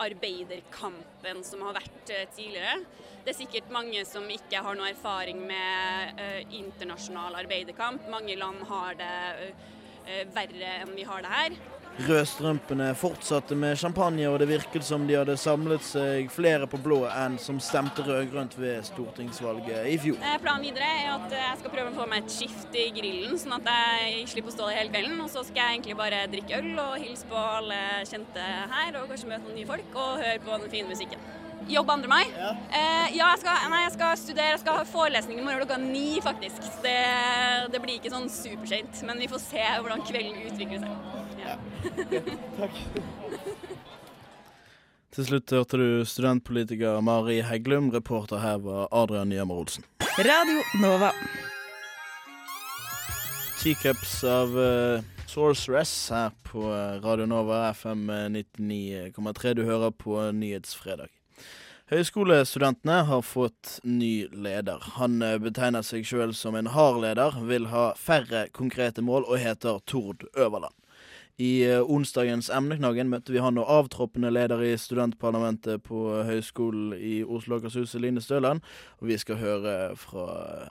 arbeiderkampen 0.00 1.42
som 1.44 1.64
har 1.66 1.76
vært 1.76 2.12
eh, 2.12 2.26
tidligere. 2.36 2.78
Det 3.24 3.32
er 3.34 3.38
sikkert 3.38 3.72
mange 3.72 4.04
som 4.08 4.24
ikke 4.32 4.62
har 4.64 4.76
noe 4.76 4.88
erfaring 4.94 5.42
med 5.44 6.16
uh, 6.16 6.54
internasjonal 6.56 7.36
arbeiderkamp. 7.42 8.06
Mange 8.08 8.32
land 8.40 8.62
har 8.70 8.96
det 8.96 9.50
uh, 9.50 10.22
verre 10.32 10.70
enn 10.78 10.94
vi 10.96 11.04
har 11.04 11.20
det 11.26 11.34
her. 11.34 11.58
Rødstrømpene 11.98 12.94
fortsatte 12.96 13.56
med 13.58 13.76
champagne, 13.78 14.24
og 14.30 14.38
det 14.40 14.46
virket 14.48 14.84
som 14.86 15.02
de 15.08 15.16
hadde 15.18 15.34
samlet 15.36 15.82
seg 15.84 16.30
flere 16.32 16.68
på 16.70 16.78
blå 16.80 17.02
enn 17.10 17.36
som 17.42 17.58
stemte 17.60 18.04
rød-grønt 18.06 18.56
ved 18.60 18.86
stortingsvalget 18.88 19.90
i 19.90 19.98
fjor. 20.00 20.22
Eh, 20.22 20.38
Planen 20.40 20.64
videre 20.64 20.86
er 20.86 21.10
at 21.16 21.34
jeg 21.34 21.58
skal 21.60 21.74
prøve 21.74 21.92
å 21.92 21.98
få 21.98 22.06
meg 22.08 22.24
et 22.24 22.32
skift 22.32 22.78
i 22.78 22.86
grillen, 22.96 23.36
sånn 23.40 23.58
at 23.58 23.68
jeg 23.68 24.24
slipper 24.32 24.54
å 24.54 24.56
stå 24.56 24.70
der 24.70 24.80
hele 24.80 24.94
kvelden. 24.94 25.20
Og 25.26 25.28
så 25.34 25.44
skal 25.44 25.60
jeg 25.60 25.80
egentlig 25.80 25.98
bare 26.00 26.22
drikke 26.32 26.62
øl 26.62 26.72
og 26.86 26.96
hilse 27.02 27.28
på 27.28 27.44
alle 27.58 27.82
kjente 28.08 28.48
her, 28.72 28.96
og 29.02 29.12
kanskje 29.12 29.34
møte 29.34 29.44
noen 29.48 29.60
nye 29.60 29.70
folk, 29.74 29.92
og 29.94 30.24
høre 30.24 30.40
på 30.46 30.56
den 30.56 30.74
fine 30.78 30.94
musikken. 30.94 31.28
Jobb 31.68 31.90
2. 31.92 32.08
mai? 32.08 32.24
Ja, 32.32 32.50
eh, 32.72 33.16
ja 33.18 33.26
jeg, 33.34 33.42
skal, 33.42 33.66
nei, 33.70 33.82
jeg 33.84 33.92
skal 33.98 34.16
studere. 34.18 34.54
Jeg 34.54 34.62
skal 34.62 34.78
ha 34.80 34.86
forelesning 34.88 35.42
i 35.42 35.44
morgen 35.44 35.60
klokka 35.60 35.76
ni, 35.82 36.20
faktisk. 36.24 36.64
Det, 36.84 36.96
det 37.74 37.82
blir 37.82 37.98
ikke 37.98 38.14
sånn 38.14 38.30
superseint, 38.32 39.02
men 39.06 39.20
vi 39.20 39.28
får 39.30 39.44
se 39.44 39.66
hvordan 39.76 40.06
kvelden 40.08 40.46
utvikler 40.48 40.86
seg. 40.86 41.20
Ja. 41.40 41.56
Takk. 42.58 42.80
Til 45.10 45.26
slutt 45.26 45.50
hørte 45.50 45.78
du 45.80 46.04
studentpolitiker 46.06 47.00
Mari 47.02 47.40
Hegglum. 47.42 47.90
Reporter 47.90 48.38
her 48.38 48.60
var 48.62 48.86
Adrian 48.94 49.32
Nyhammer 49.32 49.62
Olsen. 49.64 49.86
Radio 50.18 50.60
Nova. 50.78 51.10
Teacups 53.60 54.20
av 54.24 54.54
uh, 54.56 55.02
Sorceress 55.28 55.92
her 56.14 56.30
på 56.46 56.62
eh, 56.72 57.00
Radio 57.04 57.26
Nova 57.26 57.68
FM 57.74 58.08
99,3. 58.34 59.52
Du 59.54 59.64
hører 59.68 59.90
på 59.90 60.16
Nyhetsfredag. 60.32 61.10
Høyskolestudentene 61.90 63.00
har 63.08 63.22
fått 63.26 63.80
ny 63.82 64.28
leder. 64.30 64.82
Han 64.96 65.18
eh, 65.26 65.40
betegner 65.42 65.82
seg 65.82 66.06
sjøl 66.06 66.34
som 66.38 66.54
en 66.54 66.70
hard 66.70 67.00
leder, 67.02 67.34
vil 67.50 67.66
ha 67.72 67.88
færre 67.98 68.44
konkrete 68.54 69.02
mål 69.02 69.26
og 69.26 69.42
heter 69.42 69.82
Tord 69.90 70.22
Øverland. 70.38 70.74
I 71.40 71.50
eh, 71.64 71.80
onsdagens 71.80 72.50
emneknaggen 72.52 73.08
møtte 73.08 73.32
vi 73.32 73.40
han 73.40 73.58
og 73.60 73.70
avtroppende 73.72 74.32
leder 74.32 74.60
i 74.66 74.74
studentparlamentet 74.78 75.82
på 75.86 76.04
Høgskolen 76.28 76.92
i 76.96 77.20
Oslo 77.24 77.56
og 77.56 77.64
Akershus, 77.64 77.96
Line 77.96 78.20
Støland, 78.20 78.60
og 79.00 79.08
vi 79.08 79.16
skal 79.20 79.40
høre 79.40 79.76
fra 80.00 80.26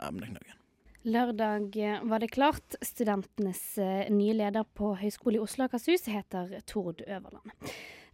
emneknaggen. 0.07 0.55
Lørdag 1.09 1.77
eh, 1.79 2.01
var 2.05 2.21
det 2.21 2.33
klart. 2.35 2.77
Studentenes 2.85 3.63
eh, 3.81 4.09
nye 4.13 4.35
leder 4.37 4.67
på 4.77 4.93
Høgskolen 4.99 5.39
i 5.39 5.43
Oslo 5.45 5.65
og 5.65 5.71
Akershus 5.71 6.09
heter 6.11 6.59
Tord 6.69 7.01
Øverland. 7.07 7.55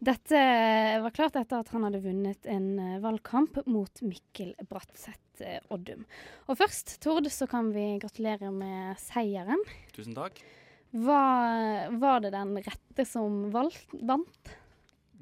Dette 0.06 0.38
eh, 0.38 1.00
var 1.02 1.14
klart 1.16 1.38
etter 1.40 1.64
at 1.64 1.72
han 1.72 1.86
hadde 1.88 2.04
vunnet 2.04 2.50
en 2.52 2.68
eh, 2.80 3.00
valgkamp 3.04 3.62
mot 3.72 4.04
Mikkel 4.04 4.52
Bratseth 4.70 5.42
eh, 5.42 5.62
Oddum. 5.74 6.04
Og 6.52 6.60
først, 6.60 6.98
Tord, 7.04 7.30
så 7.32 7.48
kan 7.50 7.72
vi 7.74 7.96
gratulere 8.02 8.52
med 8.52 9.00
seieren. 9.02 9.64
Tusen 9.96 10.18
takk. 10.18 10.44
Var, 10.96 11.90
var 12.00 12.22
det 12.24 12.32
den 12.32 12.56
rette 12.64 13.06
som 13.06 13.50
valgt, 13.52 13.92
vant? 14.00 14.52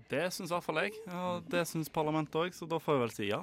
Det 0.09 0.27
syns 0.29 0.51
i 0.51 0.53
hvert 0.53 0.65
fall 0.67 0.79
jeg, 0.83 0.93
og 1.09 1.47
det 1.49 1.63
syns 1.65 1.89
parlamentet 1.89 2.37
òg, 2.37 2.53
så 2.53 2.67
da 2.69 2.77
får 2.77 2.93
jeg 2.93 3.01
vel 3.01 3.13
si 3.15 3.29
ja. 3.31 3.39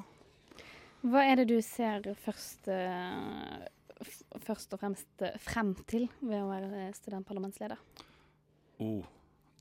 Hva 1.01 1.25
er 1.27 1.41
det 1.41 1.49
du 1.51 1.57
ser 1.65 2.05
først, 2.23 2.69
eh, 2.71 3.65
først 4.45 4.77
og 4.77 4.83
fremst 4.83 5.25
eh, 5.27 5.39
frem 5.43 5.73
til 5.91 6.07
ved 6.21 6.39
å 6.39 6.51
være 6.53 6.91
studentparlamentsleder? 7.01 7.81
Oh, 8.85 9.09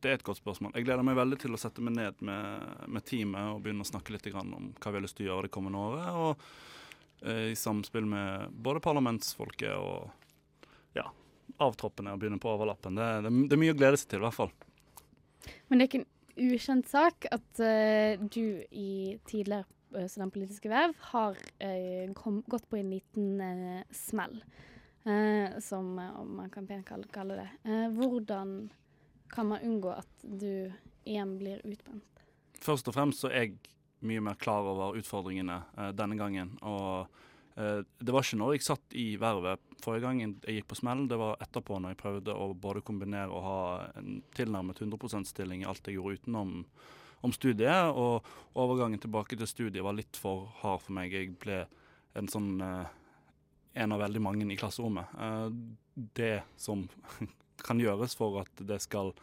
det 0.03 0.11
er 0.11 0.19
et 0.19 0.25
godt 0.27 0.41
spørsmål. 0.43 0.75
Jeg 0.77 0.85
gleder 0.85 1.07
meg 1.07 1.17
veldig 1.17 1.39
til 1.41 1.55
å 1.55 1.59
sette 1.59 1.81
meg 1.83 1.95
ned 1.95 2.21
med, 2.21 2.67
med 2.85 3.05
teamet 3.07 3.55
og 3.55 3.63
begynne 3.63 3.87
å 3.87 3.89
snakke 3.89 4.13
litt 4.13 4.29
grann 4.29 4.53
om 4.55 4.69
hva 4.75 4.91
vi 4.91 4.99
har 4.99 5.07
lyst 5.07 5.17
til 5.17 5.25
å 5.25 5.31
gjøre 5.31 5.49
det 5.49 5.55
kommende 5.57 5.81
året. 5.89 6.21
Og 6.21 7.25
eh, 7.25 7.49
i 7.55 7.57
samspill 7.57 8.05
med 8.13 8.53
både 8.53 8.83
parlamentsfolket 8.85 9.73
og 9.73 10.11
ja, 10.99 11.07
avtroppene 11.57 12.13
og 12.13 12.21
begynne 12.21 12.39
på 12.41 12.51
overlappen. 12.51 12.97
Det, 12.97 13.09
det, 13.25 13.33
det 13.49 13.57
er 13.57 13.61
mye 13.63 13.75
å 13.75 13.79
glede 13.79 13.99
seg 13.99 14.11
til, 14.11 14.21
i 14.21 14.27
hvert 14.27 14.37
fall. 14.37 14.53
Men 15.67 15.79
det 15.79 15.85
er 15.85 15.89
ikke 15.89 16.01
en 16.03 16.53
ukjent 16.53 16.89
sak 16.89 17.27
at 17.33 17.61
uh, 17.63 18.25
du 18.31 18.61
i 18.71 19.17
tidligere 19.27 19.65
eh, 19.97 20.07
studentpolitiske 20.07 20.71
verv, 20.71 20.95
har 21.11 21.39
uh, 21.63 22.11
kom, 22.17 22.41
gått 22.47 22.67
på 22.69 22.79
en 22.79 22.91
liten 22.95 23.85
smell. 23.95 24.41
Som 25.63 25.95
man 25.95 26.49
kan 26.53 26.65
pent 26.67 26.85
kalle, 27.09 27.37
det. 27.39 27.71
Hvordan 27.95 28.67
kan 29.31 29.47
man 29.47 29.63
unngå 29.65 29.93
at 29.95 30.25
du 30.27 30.69
igjen 31.07 31.31
blir 31.39 31.63
utbrent? 31.65 32.19
Først 32.59 32.91
og 32.91 32.93
fremst 32.93 33.23
så 33.23 33.31
er 33.31 33.47
jeg 33.47 33.55
mye 34.05 34.21
mer 34.27 34.37
klar 34.37 34.67
over 34.69 34.99
utfordringene 34.99 35.61
denne 35.97 36.19
gangen. 36.19 36.51
Og 36.61 37.07
det 37.59 38.13
var 38.15 38.23
ikke 38.23 38.37
når 38.39 38.53
jeg 38.55 38.63
satt 38.63 38.93
i 38.95 39.09
vervet 39.19 39.59
forrige 39.83 40.05
gang 40.05 40.21
jeg 40.21 40.59
gikk 40.59 40.69
på 40.71 40.77
smellen, 40.79 41.09
det 41.11 41.17
var 41.19 41.39
etterpå 41.43 41.79
når 41.79 41.93
jeg 41.93 41.99
prøvde 41.99 42.35
å 42.35 42.53
både 42.55 42.83
kombinere 42.85 43.31
og 43.31 43.45
ha 43.45 43.59
en 43.99 44.21
tilnærmet 44.35 44.79
100 44.79 44.99
%-stilling 44.99 45.63
i 45.63 45.67
alt 45.69 45.87
jeg 45.87 45.97
gjorde 45.97 46.21
utenom 46.21 46.53
om 47.25 47.35
studiet. 47.35 47.91
Og 47.95 48.25
overgangen 48.59 49.01
tilbake 49.01 49.37
til 49.39 49.49
studiet 49.49 49.85
var 49.85 49.97
litt 49.97 50.19
for 50.19 50.49
hard 50.61 50.83
for 50.85 50.95
meg. 50.95 51.15
Jeg 51.15 51.35
ble 51.41 51.63
en 52.19 52.31
sånn 52.31 52.55
eh, 52.63 52.95
en 53.79 53.95
av 53.95 54.01
veldig 54.03 54.23
mange 54.23 54.47
i 54.49 54.59
klasserommet. 54.59 55.11
Eh, 55.19 55.47
det 56.19 56.35
som 56.59 56.87
kan 57.67 57.81
gjøres 57.81 58.15
for 58.19 58.41
at 58.43 58.65
det 58.67 58.81
skal 58.83 59.13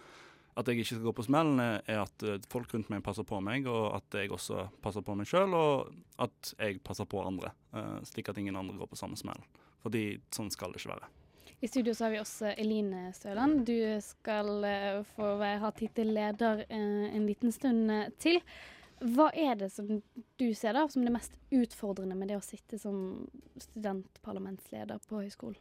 at 0.56 0.66
jeg 0.66 0.78
ikke 0.80 0.86
skal 0.94 1.02
gå 1.04 1.12
på 1.18 1.24
smellen, 1.26 1.60
er- 1.60 2.00
at 2.02 2.22
eh, 2.24 2.38
folk 2.48 2.72
rundt 2.74 2.88
meg 2.90 3.02
passer 3.04 3.24
på 3.28 3.40
meg, 3.44 3.66
og 3.68 3.94
at 3.98 4.16
jeg 4.22 4.30
også 4.32 4.68
passer 4.82 5.02
på 5.04 5.14
meg 5.16 5.26
sjøl, 5.28 5.52
og 5.54 5.92
at 6.18 6.54
jeg 6.58 6.80
passer 6.82 7.04
på 7.04 7.20
andre. 7.26 7.52
eh, 7.74 8.00
slik 8.08 8.28
at 8.32 8.38
ingen 8.38 8.56
andre 8.56 8.76
går 8.78 8.88
på 8.88 8.96
samme 8.96 9.16
smell. 9.20 9.42
Fordi 9.82 10.18
sånn 10.32 10.50
skal 10.50 10.72
det 10.72 10.80
ikke 10.80 10.94
være. 10.96 11.08
I 11.62 11.68
studio 11.68 11.92
så 11.94 12.04
har 12.04 12.10
vi 12.12 12.18
også 12.20 12.54
Eline 12.58 13.12
Støland. 13.16 13.64
Du 13.66 13.76
skal 14.04 14.64
eh, 14.64 15.02
få 15.16 15.36
være, 15.40 15.60
ha 15.60 15.70
tittel 15.72 16.10
leder 16.14 16.64
en 16.70 17.26
liten 17.26 17.52
stund 17.52 17.90
til. 18.18 18.40
Hva 19.00 19.28
er 19.36 19.54
det 19.60 19.70
som 19.72 19.86
du 20.40 20.46
ser 20.56 20.72
da 20.72 20.86
som 20.88 21.04
det 21.04 21.12
mest 21.12 21.32
utfordrende 21.52 22.16
med 22.16 22.28
det 22.32 22.38
å 22.38 22.44
sitte 22.44 22.78
som 22.80 23.26
studentparlamentsleder 23.60 25.00
på 25.08 25.20
høyskolen? 25.22 25.58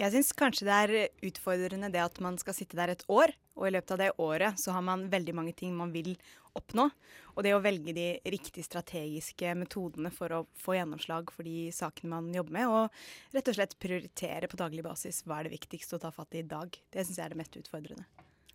Jeg 0.00 0.14
syns 0.14 0.30
kanskje 0.32 0.64
det 0.64 0.76
er 0.80 0.92
utfordrende 1.28 1.90
det 1.92 2.00
at 2.00 2.18
man 2.24 2.38
skal 2.40 2.54
sitte 2.56 2.78
der 2.78 2.94
et 2.94 3.02
år, 3.12 3.34
og 3.58 3.66
i 3.68 3.72
løpet 3.74 3.90
av 3.92 3.98
det 4.00 4.12
året 4.16 4.60
så 4.62 4.72
har 4.72 4.84
man 4.86 5.02
veldig 5.12 5.34
mange 5.36 5.52
ting 5.58 5.74
man 5.76 5.92
vil 5.92 6.14
oppnå. 6.56 6.86
Og 7.34 7.44
det 7.44 7.52
å 7.52 7.60
velge 7.60 7.92
de 7.92 8.06
riktig 8.32 8.64
strategiske 8.64 9.52
metodene 9.60 10.08
for 10.14 10.32
å 10.32 10.38
få 10.56 10.78
gjennomslag 10.78 11.28
for 11.34 11.44
de 11.44 11.68
sakene 11.74 12.14
man 12.14 12.30
jobber 12.32 12.56
med, 12.56 12.72
og 12.72 13.36
rett 13.36 13.50
og 13.52 13.58
slett 13.58 13.76
prioritere 13.82 14.48
på 14.48 14.60
daglig 14.60 14.86
basis 14.86 15.20
hva 15.26 15.42
er 15.42 15.50
det 15.50 15.58
viktigste 15.58 15.98
å 15.98 16.02
ta 16.06 16.12
fatt 16.14 16.32
i 16.32 16.40
i 16.40 16.48
dag, 16.48 16.80
det 16.94 17.04
syns 17.04 17.20
jeg 17.20 17.26
er 17.26 17.34
det 17.34 17.42
mest 17.42 17.60
utfordrende. 17.60 18.08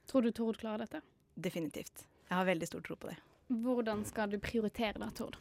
Tror 0.10 0.26
du 0.26 0.32
Tord 0.34 0.58
klarer 0.58 0.88
dette? 0.88 1.04
Definitivt. 1.38 2.08
Jeg 2.26 2.40
har 2.40 2.50
veldig 2.50 2.72
stor 2.72 2.82
tro 2.88 2.98
på 2.98 3.12
det. 3.12 3.20
Hvordan 3.62 4.02
skal 4.10 4.34
du 4.34 4.40
prioritere 4.42 4.98
da, 4.98 5.12
Tord? 5.14 5.38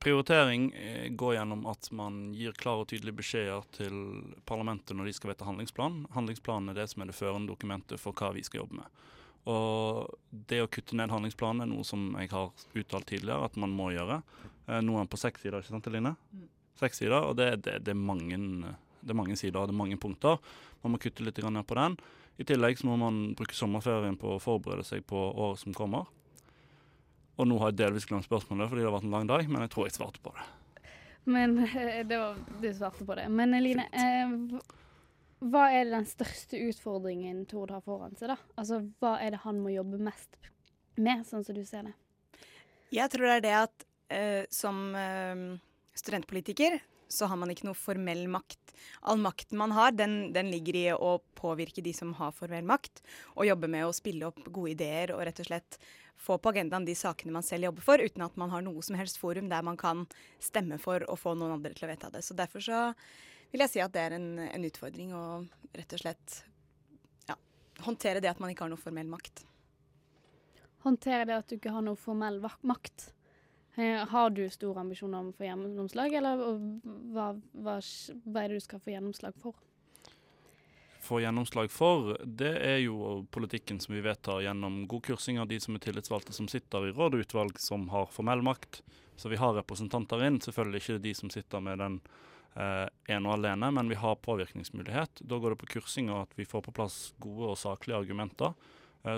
Prioritering 0.00 0.70
eh, 0.72 1.08
går 1.12 1.34
gjennom 1.34 1.66
at 1.68 1.90
man 1.92 2.30
gir 2.32 2.54
klare 2.56 2.86
og 2.86 2.88
tydelige 2.88 3.18
beskjeder 3.18 3.66
til 3.76 3.96
parlamentet 4.48 4.96
når 4.96 5.10
de 5.10 5.12
skal 5.12 5.34
vedta 5.34 5.44
handlingsplan. 5.44 6.06
Handlingsplanen 6.14 6.72
er 6.72 6.78
det 6.78 6.86
som 6.88 7.04
er 7.04 7.10
det 7.10 7.16
førende 7.18 7.52
dokumentet 7.52 8.00
for 8.00 8.16
hva 8.16 8.30
vi 8.32 8.44
skal 8.46 8.62
jobbe 8.62 8.78
med. 8.78 9.02
Og 9.52 10.08
det 10.48 10.62
å 10.64 10.70
kutte 10.72 10.96
ned 10.96 11.12
handlingsplanen 11.12 11.66
er 11.66 11.68
noe 11.68 11.84
som 11.84 12.14
jeg 12.16 12.32
har 12.32 12.48
uttalt 12.80 13.08
tidligere 13.12 13.50
at 13.50 13.58
man 13.60 13.74
må 13.76 13.90
gjøre. 13.92 14.22
Eh, 14.70 14.80
Nå 14.80 14.96
er 14.96 15.04
den 15.04 15.12
på 15.12 15.20
seks 15.20 15.44
sider, 15.44 15.60
ikke 15.60 15.74
sant 15.74 15.90
Eline? 15.92 16.14
Seks 16.80 17.02
sider, 17.02 17.18
og 17.20 17.36
det, 17.36 17.50
det, 17.66 17.82
det, 17.84 17.92
er 17.92 18.00
mange, 18.00 18.40
det 19.04 19.12
er 19.12 19.20
mange 19.20 19.36
sider 19.36 19.60
det 19.60 19.74
er 19.74 19.82
mange 19.82 20.00
punkter. 20.00 20.40
Man 20.80 20.94
må 20.94 21.02
kutte 21.02 21.26
litt 21.26 21.42
ned 21.44 21.66
på 21.68 21.76
den. 21.76 21.98
I 22.40 22.48
tillegg 22.48 22.80
så 22.80 22.88
må 22.88 22.96
man 22.96 23.34
bruke 23.36 23.52
sommerferien 23.52 24.16
på 24.16 24.38
å 24.38 24.40
forberede 24.40 24.86
seg 24.88 25.04
på 25.04 25.28
året 25.28 25.60
som 25.60 25.76
kommer. 25.76 26.08
Og 27.40 27.48
nå 27.48 27.56
har 27.62 27.72
jeg 27.72 27.80
delvis 27.80 28.04
glemt 28.08 28.26
spørsmålet 28.26 28.68
fordi 28.68 28.82
det 28.82 28.90
har 28.90 28.96
vært 28.98 29.06
en 29.08 29.14
lang 29.16 29.28
dag, 29.30 29.46
men 29.48 29.64
jeg 29.64 29.72
tror 29.72 29.86
jeg 29.88 29.96
svarte 29.96 30.20
på 30.20 30.32
det. 30.36 30.44
Men 31.30 31.56
eh, 31.64 32.02
det 32.08 32.18
var, 32.20 32.36
Du 32.60 32.68
svarte 32.74 33.06
på 33.08 33.16
det. 33.16 33.26
Men 33.32 33.56
Eline, 33.56 33.86
eh, 33.92 34.34
hva 35.40 35.70
er 35.72 35.88
den 35.88 36.04
største 36.08 36.60
utfordringen 36.68 37.46
Tord 37.48 37.72
har 37.72 37.80
foran 37.84 38.16
seg? 38.20 38.34
da? 38.34 38.36
Altså, 38.60 38.82
Hva 39.00 39.16
er 39.24 39.32
det 39.34 39.42
han 39.46 39.60
må 39.64 39.72
jobbe 39.72 40.00
mest 40.04 40.36
med, 41.00 41.24
sånn 41.28 41.46
som 41.46 41.56
du 41.56 41.64
ser 41.64 41.88
det? 41.88 41.96
Jeg 42.92 43.08
tror 43.12 43.28
det 43.28 43.36
er 43.38 43.44
det 43.46 43.56
at 43.56 43.86
eh, 44.12 44.44
som 44.52 44.90
eh, 44.98 45.44
studentpolitiker 45.96 46.80
så 47.10 47.26
har 47.26 47.38
man 47.40 47.50
ikke 47.50 47.66
noe 47.66 47.78
formell 47.78 48.26
makt. 48.30 48.74
All 49.02 49.18
makten 49.20 49.58
man 49.58 49.74
har, 49.74 49.92
den, 49.92 50.32
den 50.32 50.50
ligger 50.52 50.78
i 50.78 50.84
å 50.94 51.16
påvirke 51.38 51.82
de 51.84 51.92
som 51.96 52.14
har 52.20 52.34
formell 52.36 52.66
makt, 52.66 53.02
og 53.34 53.48
jobbe 53.48 53.70
med 53.70 53.88
å 53.88 53.96
spille 53.96 54.30
opp 54.30 54.44
gode 54.46 54.76
ideer 54.76 55.14
og 55.16 55.24
rett 55.26 55.42
og 55.42 55.50
slett 55.50 55.80
få 56.20 56.36
på 56.38 56.52
agendaen 56.52 56.84
de 56.84 56.94
sakene 56.94 57.32
man 57.32 57.46
selv 57.46 57.70
jobber 57.70 57.84
for, 57.84 58.02
uten 58.02 58.22
at 58.24 58.36
man 58.40 58.52
har 58.52 58.62
noe 58.64 58.82
som 58.84 58.98
helst 58.98 59.18
forum 59.20 59.48
der 59.50 59.64
man 59.66 59.78
kan 59.80 60.04
stemme 60.42 60.78
for 60.78 61.04
å 61.08 61.16
få 61.18 61.34
noen 61.34 61.56
andre 61.56 61.72
til 61.74 61.88
å 61.88 61.90
vedta 61.90 62.12
det. 62.12 62.22
Så 62.26 62.36
derfor 62.36 62.64
så 62.64 62.80
vil 63.50 63.64
jeg 63.64 63.72
si 63.72 63.82
at 63.82 63.94
det 63.94 64.02
er 64.06 64.16
en, 64.18 64.32
en 64.46 64.66
utfordring 64.68 65.14
å 65.16 65.24
rett 65.76 65.94
og 65.96 66.02
slett 66.02 66.42
ja, 67.30 67.38
håndtere 67.86 68.20
det 68.22 68.30
at 68.30 68.42
man 68.42 68.52
ikke 68.52 68.66
har 68.66 68.72
noe 68.72 68.80
formell 68.80 69.08
makt. 69.10 69.46
Håndtere 70.84 71.26
det 71.28 71.40
at 71.40 71.48
du 71.48 71.56
ikke 71.56 71.72
har 71.74 71.84
noe 71.84 71.98
formell 71.98 72.38
makt. 72.68 73.10
Eh, 73.74 74.08
Har 74.08 74.30
du 74.30 74.50
store 74.50 74.80
ambisjoner 74.80 75.18
om 75.18 75.28
å 75.30 75.36
få 75.36 75.46
gjennomslag, 75.46 76.14
eller 76.18 76.40
hva, 77.14 77.32
hva, 77.54 77.76
hva 77.80 78.42
er 78.42 78.48
det 78.50 78.58
du 78.58 78.64
skal 78.64 78.82
få 78.82 78.94
gjennomslag 78.94 79.36
for? 79.42 79.58
Få 81.00 81.20
gjennomslag 81.22 81.70
for, 81.72 82.16
det 82.24 82.50
er 82.66 82.80
jo 82.82 83.22
politikken 83.32 83.78
som 83.80 83.94
vi 83.94 84.02
vedtar 84.04 84.42
gjennom 84.44 84.82
god 84.90 85.06
kursing 85.06 85.38
av 85.40 85.48
de 85.48 85.60
som 85.62 85.78
er 85.78 85.84
tillitsvalgte 85.86 86.34
som 86.36 86.48
sitter 86.50 86.90
i 86.90 86.92
råd 86.96 87.16
og 87.16 87.24
utvalg 87.24 87.62
som 87.62 87.86
har 87.94 88.10
formell 88.12 88.42
makt. 88.44 88.82
Så 89.16 89.30
vi 89.32 89.38
har 89.40 89.54
representanter 89.56 90.26
inn, 90.26 90.40
selvfølgelig 90.42 90.82
ikke 90.82 91.04
de 91.06 91.14
som 91.16 91.32
sitter 91.32 91.62
med 91.64 91.80
den 91.80 91.96
eh, 92.56 92.86
ene 93.14 93.30
og 93.30 93.38
alene, 93.38 93.70
men 93.76 93.88
vi 93.88 93.98
har 94.00 94.20
påvirkningsmulighet. 94.24 95.22
Da 95.24 95.38
går 95.40 95.54
det 95.54 95.62
på 95.62 95.72
kursing 95.78 96.10
og 96.12 96.26
at 96.26 96.36
vi 96.36 96.48
får 96.48 96.66
på 96.66 96.74
plass 96.76 97.00
gode 97.22 97.54
og 97.54 97.58
saklige 97.60 98.02
argumenter 98.02 98.54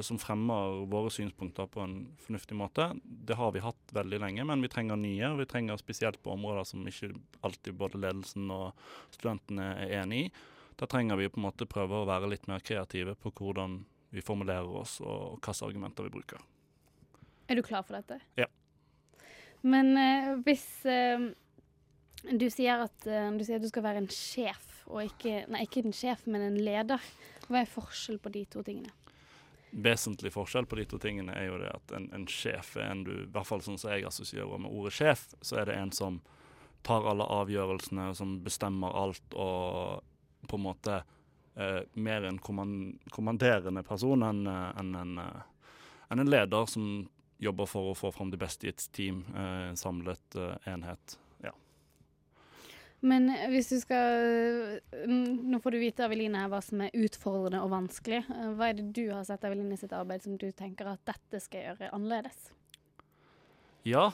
som 0.06 0.18
fremmer 0.22 0.84
våre 0.86 1.10
synspunkter 1.10 1.66
på 1.66 1.80
en 1.82 1.94
fornuftig 2.22 2.54
måte. 2.54 2.84
Det 3.02 3.34
har 3.34 3.50
vi 3.50 3.64
hatt 3.64 3.94
veldig 3.96 4.20
lenge, 4.22 4.44
men 4.46 4.62
vi 4.62 4.70
trenger 4.70 5.00
nye. 5.00 5.32
og 5.32 5.40
Vi 5.40 5.48
trenger 5.50 5.80
spesielt 5.80 6.20
på 6.22 6.30
områder 6.36 6.68
som 6.68 6.86
ikke 6.86 7.10
alltid 7.42 7.74
både 7.80 7.98
ledelsen 7.98 8.46
og 8.54 8.78
studentene 9.10 9.72
er 9.82 9.96
enig 10.04 10.20
i. 10.28 10.30
Da 10.78 10.86
trenger 10.86 11.18
vi 11.18 11.28
på 11.28 11.40
en 11.40 11.48
måte 11.48 11.66
prøve 11.66 11.98
å 11.98 12.06
være 12.08 12.30
litt 12.30 12.46
mer 12.50 12.62
kreative 12.62 13.16
på 13.18 13.34
hvordan 13.38 13.80
vi 14.12 14.24
formulerer 14.24 14.70
oss 14.82 15.00
og 15.00 15.38
hvilke 15.38 15.66
argumenter 15.66 16.06
vi 16.06 16.14
bruker. 16.16 16.42
Er 17.48 17.58
du 17.58 17.62
klar 17.64 17.84
for 17.86 17.98
dette? 17.98 18.20
Ja. 18.38 18.48
Men 19.62 19.94
eh, 19.98 20.32
hvis 20.46 20.64
eh, 20.88 21.28
du, 22.30 22.46
sier 22.50 22.84
at, 22.86 23.06
eh, 23.06 23.30
du 23.36 23.44
sier 23.44 23.60
at 23.60 23.64
du 23.64 23.70
skal 23.70 23.86
være 23.86 24.02
en 24.02 24.10
sjef, 24.12 24.68
og 24.90 25.04
ikke 25.06 25.44
Nei, 25.52 25.62
ikke 25.66 25.84
en 25.86 25.94
sjef, 25.94 26.26
men 26.26 26.44
en 26.44 26.58
leder. 26.58 27.02
Hva 27.46 27.62
er 27.62 27.70
forskjell 27.70 28.18
på 28.22 28.32
de 28.34 28.44
to 28.50 28.64
tingene? 28.66 28.90
Vesentlig 29.72 30.32
forskjell 30.34 30.66
på 30.68 30.76
de 30.76 30.84
to 30.84 30.98
tingene 31.00 31.32
er 31.32 31.46
jo 31.48 31.58
det 31.62 31.70
at 31.72 31.94
en, 31.96 32.10
en 32.12 32.26
sjef 32.28 32.74
er 32.76 32.90
en 32.90 33.04
du, 33.06 33.12
i 33.22 33.30
hvert 33.32 33.48
fall 33.48 33.62
sånn 33.64 33.80
som 33.80 33.94
jeg 33.94 34.04
assosierer 34.04 34.60
med 34.60 34.68
ordet 34.68 34.92
sjef, 34.98 35.30
så 35.40 35.62
er 35.62 35.70
det 35.70 35.78
en 35.80 35.92
som 35.96 36.20
tar 36.84 37.06
alle 37.08 37.24
avgjørelsene, 37.24 38.10
som 38.18 38.36
bestemmer 38.44 38.92
alt 38.98 39.36
og 39.38 40.02
på 40.50 40.58
en 40.58 40.64
måte 40.66 40.98
eh, 41.54 41.80
mer 41.94 42.28
en 42.28 42.40
komman- 42.42 42.98
kommanderende 43.14 43.84
person 43.86 44.26
enn 44.26 44.44
en, 44.50 44.62
enn 44.82 44.94
en, 44.98 45.18
eh, 45.22 45.42
en 46.10 46.24
leder 46.28 46.66
som 46.68 47.08
jobber 47.42 47.66
for 47.66 47.90
å 47.90 47.98
få 47.98 48.12
fram 48.14 48.30
det 48.30 48.38
beste 48.42 48.66
i 48.66 48.72
et 48.74 48.84
team, 48.92 49.24
eh, 49.34 49.68
en 49.70 49.78
samlet 49.78 50.36
eh, 50.36 50.72
enhet. 50.74 51.16
Men 53.02 53.28
eh, 53.34 53.48
hvis 53.50 53.68
du 53.72 53.78
skal 53.82 54.78
mm, 55.08 55.42
Nå 55.50 55.58
får 55.64 55.74
du 55.74 55.78
vite 55.82 56.04
Aveline, 56.06 56.44
hva 56.52 56.60
som 56.62 56.84
er 56.86 56.92
utfordrende 56.94 57.62
og 57.64 57.72
vanskelig. 57.74 58.20
Eh, 58.30 58.50
Hva 58.58 58.68
er 58.70 58.76
det 58.78 58.88
du 58.94 59.04
har 59.10 59.24
sett 59.26 59.42
av 59.44 59.54
Eline 59.56 59.78
sitt 59.80 59.94
arbeid 59.96 60.22
som 60.22 60.36
du 60.38 60.48
tenker 60.54 60.86
at 60.92 61.02
dette 61.08 61.40
skal 61.42 61.66
gjøre 61.70 61.92
annerledes? 61.96 62.52
ja. 63.88 64.10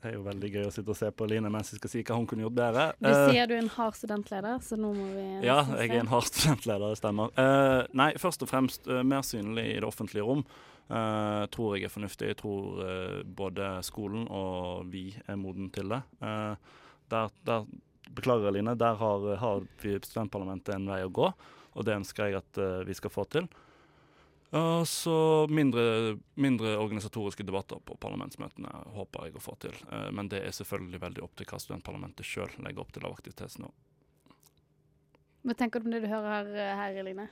Det 0.00 0.08
er 0.08 0.14
jo 0.14 0.22
veldig 0.24 0.48
gøy 0.54 0.62
å 0.64 0.70
sitte 0.72 0.92
og 0.94 0.96
se 0.96 1.08
på 1.12 1.26
Line 1.28 1.50
mens 1.52 1.72
jeg 1.74 1.80
skal 1.80 1.90
si 1.92 2.00
hva 2.08 2.14
hun 2.16 2.24
kunne 2.30 2.44
gjort 2.46 2.54
bedre. 2.56 2.84
Du 3.02 3.08
Eh, 3.10 3.24
sier 3.28 3.48
du 3.50 3.52
er 3.52 3.58
en 3.60 3.68
hard 3.74 3.96
studentleder, 3.98 4.62
så 4.64 4.78
nå 4.80 4.94
må 4.96 5.08
vi 5.12 5.24
Ja, 5.44 5.58
jeg 5.76 5.90
er 5.90 6.00
en 6.00 6.08
hard 6.08 6.24
studentleder, 6.30 6.94
det 6.94 7.00
stemmer. 7.02 7.32
Eh, 7.36 7.82
nei, 8.00 8.06
først 8.16 8.40
og 8.46 8.48
fremst 8.48 8.88
eh, 8.88 9.02
mer 9.04 9.20
synlig 9.26 9.66
i 9.74 9.74
det 9.76 9.84
offentlige 9.84 10.24
rom. 10.24 10.44
Uh, 10.88 11.44
tror 11.52 11.76
jeg 11.76 11.84
er 11.86 11.92
fornuftig. 11.92 12.30
Jeg 12.32 12.38
tror 12.40 12.80
eh, 12.86 13.18
både 13.28 13.66
skolen 13.86 14.24
og 14.32 14.88
vi 14.90 15.04
er 15.28 15.36
moden 15.38 15.68
til 15.74 15.92
det. 15.92 16.00
Eh, 16.24 16.56
der, 17.12 17.28
der, 17.46 17.68
beklager 18.16 18.54
Line, 18.54 18.74
der 18.78 18.94
har, 19.00 19.26
har 19.40 19.66
vi 19.82 19.96
studentparlamentet 20.02 20.74
en 20.74 20.88
vei 20.90 21.02
å 21.06 21.12
gå, 21.12 21.32
og 21.70 21.86
det 21.86 21.98
ønsker 22.00 22.30
jeg 22.30 22.40
at 22.40 22.60
eh, 22.60 22.80
vi 22.88 22.96
skal 22.98 23.12
få 23.14 23.26
til. 23.30 23.48
Og 24.50 24.88
så 24.88 25.46
mindre, 25.46 26.16
mindre 26.34 26.72
organisatoriske 26.82 27.44
debatter 27.46 27.78
på 27.86 27.94
parlamentsmøtene 28.02 28.72
håper 28.96 29.28
jeg 29.28 29.38
å 29.38 29.44
få 29.44 29.54
til. 29.62 29.76
Eh, 29.92 30.08
men 30.16 30.30
det 30.32 30.42
er 30.42 30.56
selvfølgelig 30.56 31.02
veldig 31.04 31.22
opp 31.26 31.36
til 31.38 31.46
hva 31.50 31.60
studentparlamentet 31.62 32.26
sjøl 32.26 32.50
legger 32.58 32.82
opp 32.82 32.90
til 32.96 33.06
av 33.06 33.14
aktivitetsnivå. 33.14 33.70
Hva 35.46 35.56
tenker 35.56 35.80
du 35.80 35.86
om 35.86 35.94
det 35.94 36.02
du 36.02 36.10
hører 36.10 36.34
her, 36.34 36.50
eh, 36.56 36.74
her 36.82 36.98
Eline? 37.04 37.28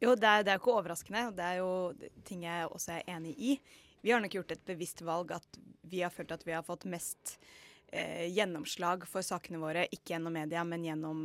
Jo, 0.00 0.14
det 0.16 0.30
er, 0.30 0.44
det 0.44 0.52
er 0.52 0.56
jo 0.56 0.64
ikke 0.64 0.78
overraskende, 0.78 1.26
og 1.28 1.36
det 1.36 1.44
er 1.44 1.60
jo 1.60 2.22
ting 2.26 2.42
jeg 2.44 2.72
også 2.72 2.96
er 2.96 3.12
enig 3.18 3.36
i. 3.36 3.58
Vi 4.04 4.12
har 4.12 4.20
nok 4.20 4.34
gjort 4.36 4.56
et 4.56 4.64
bevisst 4.66 5.04
valg 5.04 5.30
at 5.36 5.60
vi 5.88 6.02
har 6.04 6.12
følt 6.12 6.32
at 6.34 6.42
vi 6.44 6.56
har 6.56 6.64
fått 6.64 6.88
mest 6.88 7.36
eh, 7.94 8.26
gjennomslag 8.34 9.06
for 9.08 9.24
sakene 9.24 9.60
våre, 9.62 9.86
ikke 9.92 10.14
gjennom 10.14 10.34
media, 10.34 10.64
men 10.66 10.84
gjennom 10.84 11.20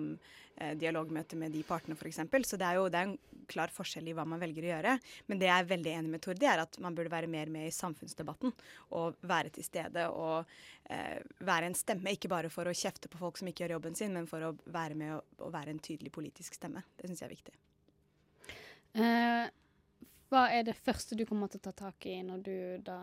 eh, 0.56 0.76
dialogmøter 0.80 1.40
med 1.42 1.56
de 1.56 1.64
partene 1.68 1.98
f.eks. 1.98 2.22
Så 2.46 2.60
det 2.60 2.68
er 2.68 2.80
jo 2.80 2.88
det 2.92 3.02
er 3.02 3.10
en 3.10 3.46
klar 3.50 3.74
forskjell 3.74 4.12
i 4.12 4.16
hva 4.18 4.26
man 4.30 4.42
velger 4.42 4.68
å 4.68 4.72
gjøre. 4.74 4.98
Men 5.28 5.42
det 5.42 5.50
jeg 5.50 5.64
er 5.64 5.72
veldig 5.72 5.94
enig 5.98 6.14
med 6.14 6.24
Tord, 6.26 6.40
det 6.42 6.52
er 6.52 6.64
at 6.64 6.78
man 6.84 6.98
burde 6.98 7.14
være 7.14 7.32
mer 7.32 7.52
med 7.54 7.68
i 7.68 7.76
samfunnsdebatten. 7.76 8.54
Og 9.00 9.18
være 9.30 9.54
til 9.56 9.66
stede 9.66 10.06
og 10.14 10.52
eh, 10.90 11.18
være 11.50 11.72
en 11.72 11.78
stemme, 11.78 12.14
ikke 12.14 12.32
bare 12.32 12.54
for 12.54 12.70
å 12.70 12.76
kjefte 12.76 13.12
på 13.12 13.22
folk 13.22 13.42
som 13.42 13.50
ikke 13.50 13.66
gjør 13.66 13.78
jobben 13.80 13.98
sin, 13.98 14.14
men 14.16 14.30
for 14.30 14.46
å 14.46 14.54
være 14.70 15.00
med 15.00 15.18
og, 15.18 15.40
og 15.42 15.56
være 15.56 15.74
en 15.74 15.82
tydelig 15.84 16.14
politisk 16.16 16.60
stemme. 16.60 16.86
Det 17.00 17.10
syns 17.10 17.26
jeg 17.26 17.32
er 17.32 17.36
viktig. 17.38 17.58
Eh, 19.00 19.50
hva 20.30 20.46
er 20.54 20.66
det 20.68 20.76
første 20.78 21.18
du 21.18 21.26
kommer 21.26 21.50
til 21.50 21.62
å 21.62 21.66
ta 21.70 21.74
tak 21.86 22.06
i 22.06 22.20
når 22.26 22.42
du 22.46 22.56
da 22.86 23.00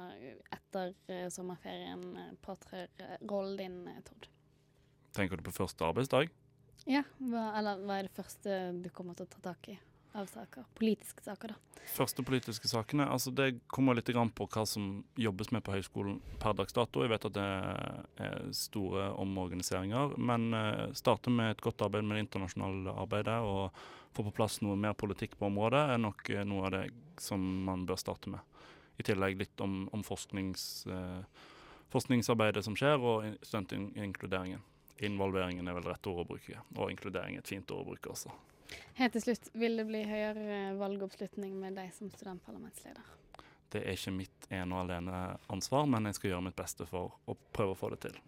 etter 0.55 0.95
eh, 1.11 1.27
sommerferien 1.33 2.05
eh, 2.23 2.33
påtrer 2.43 2.87
eh, 3.03 3.17
rollen 3.27 3.83
din, 3.87 4.05
Tord? 4.07 4.29
Tenker 5.17 5.41
du 5.41 5.47
på 5.49 5.57
første 5.57 5.87
arbeidsdag? 5.89 6.31
Ja, 6.87 7.03
hva, 7.19 7.49
eller 7.59 7.83
hva 7.83 7.99
er 7.99 8.07
det 8.07 8.15
første 8.15 8.59
du 8.79 8.91
kommer 8.95 9.19
til 9.19 9.27
å 9.27 9.33
ta 9.35 9.43
tak 9.49 9.73
i 9.73 9.79
av 10.17 10.27
saker? 10.31 10.65
Politiske 10.79 11.25
saker, 11.25 11.55
da. 11.55 11.83
Første 11.87 12.25
politiske 12.27 12.69
sakene, 12.69 13.07
altså 13.07 13.31
det 13.31 13.61
kommer 13.71 13.95
litt 13.95 14.09
på 14.11 14.47
hva 14.51 14.65
som 14.67 15.05
jobbes 15.15 15.53
med 15.55 15.63
på 15.65 15.77
høyskolen 15.77 16.19
per 16.43 16.57
dags 16.59 16.75
dato. 16.75 17.05
Jeg 17.05 17.13
vet 17.13 17.29
at 17.29 17.37
det 17.37 17.45
er 18.27 18.49
store 18.57 19.11
omorganiseringer, 19.23 20.17
men 20.19 20.49
eh, 20.57 20.89
starte 20.99 21.31
med 21.31 21.55
et 21.55 21.63
godt 21.63 21.87
arbeid 21.87 22.05
med 22.05 22.19
det 22.19 22.27
internasjonale 22.27 22.97
arbeidet 22.97 23.39
og 23.39 23.71
få 24.17 24.25
på 24.27 24.35
plass 24.35 24.59
noe 24.65 24.79
mer 24.81 24.97
politikk 24.99 25.37
på 25.39 25.47
området, 25.51 25.85
er 25.93 26.03
nok 26.03 26.31
eh, 26.35 26.47
noe 26.49 26.67
av 26.67 26.75
det 26.75 26.85
som 27.23 27.43
man 27.69 27.87
bør 27.87 28.01
starte 28.01 28.33
med. 28.35 28.41
I 28.97 29.07
tillegg 29.07 29.39
litt 29.39 29.61
om, 29.61 29.85
om 29.95 30.03
forsknings, 30.07 30.87
eh, 30.91 31.47
forskningsarbeidet 31.93 32.65
som 32.67 32.77
skjer, 32.79 32.99
og 32.99 33.39
studentinkluderingen. 33.47 34.65
Involveringen 35.07 35.69
er 35.69 35.77
vel 35.77 35.91
rett 35.93 36.09
ord 36.09 36.25
å 36.25 36.29
bruke, 36.33 36.59
og 36.75 36.91
inkludering 36.91 37.37
er 37.37 37.45
et 37.45 37.55
fint 37.55 37.71
ord 37.71 37.85
å 37.85 37.91
bruke 37.93 38.15
også. 38.15 38.33
Helt 38.97 39.13
til 39.17 39.25
slutt, 39.27 39.51
vil 39.55 39.77
det 39.81 39.87
bli 39.89 40.03
høyere 40.09 40.77
valgoppslutning 40.81 41.57
med 41.61 41.77
deg 41.79 41.93
som 41.97 42.11
studentparlamentsleder? 42.13 43.13
Det 43.73 43.83
er 43.83 43.99
ikke 43.99 44.15
mitt 44.15 44.47
ene 44.55 44.77
og 44.77 44.87
alene 44.87 45.21
ansvar, 45.53 45.89
men 45.91 46.09
jeg 46.09 46.19
skal 46.19 46.33
gjøre 46.33 46.47
mitt 46.49 46.59
beste 46.59 46.87
for 46.89 47.19
å 47.27 47.37
prøve 47.57 47.75
å 47.75 47.79
få 47.79 47.91
det 47.95 48.01
til. 48.07 48.19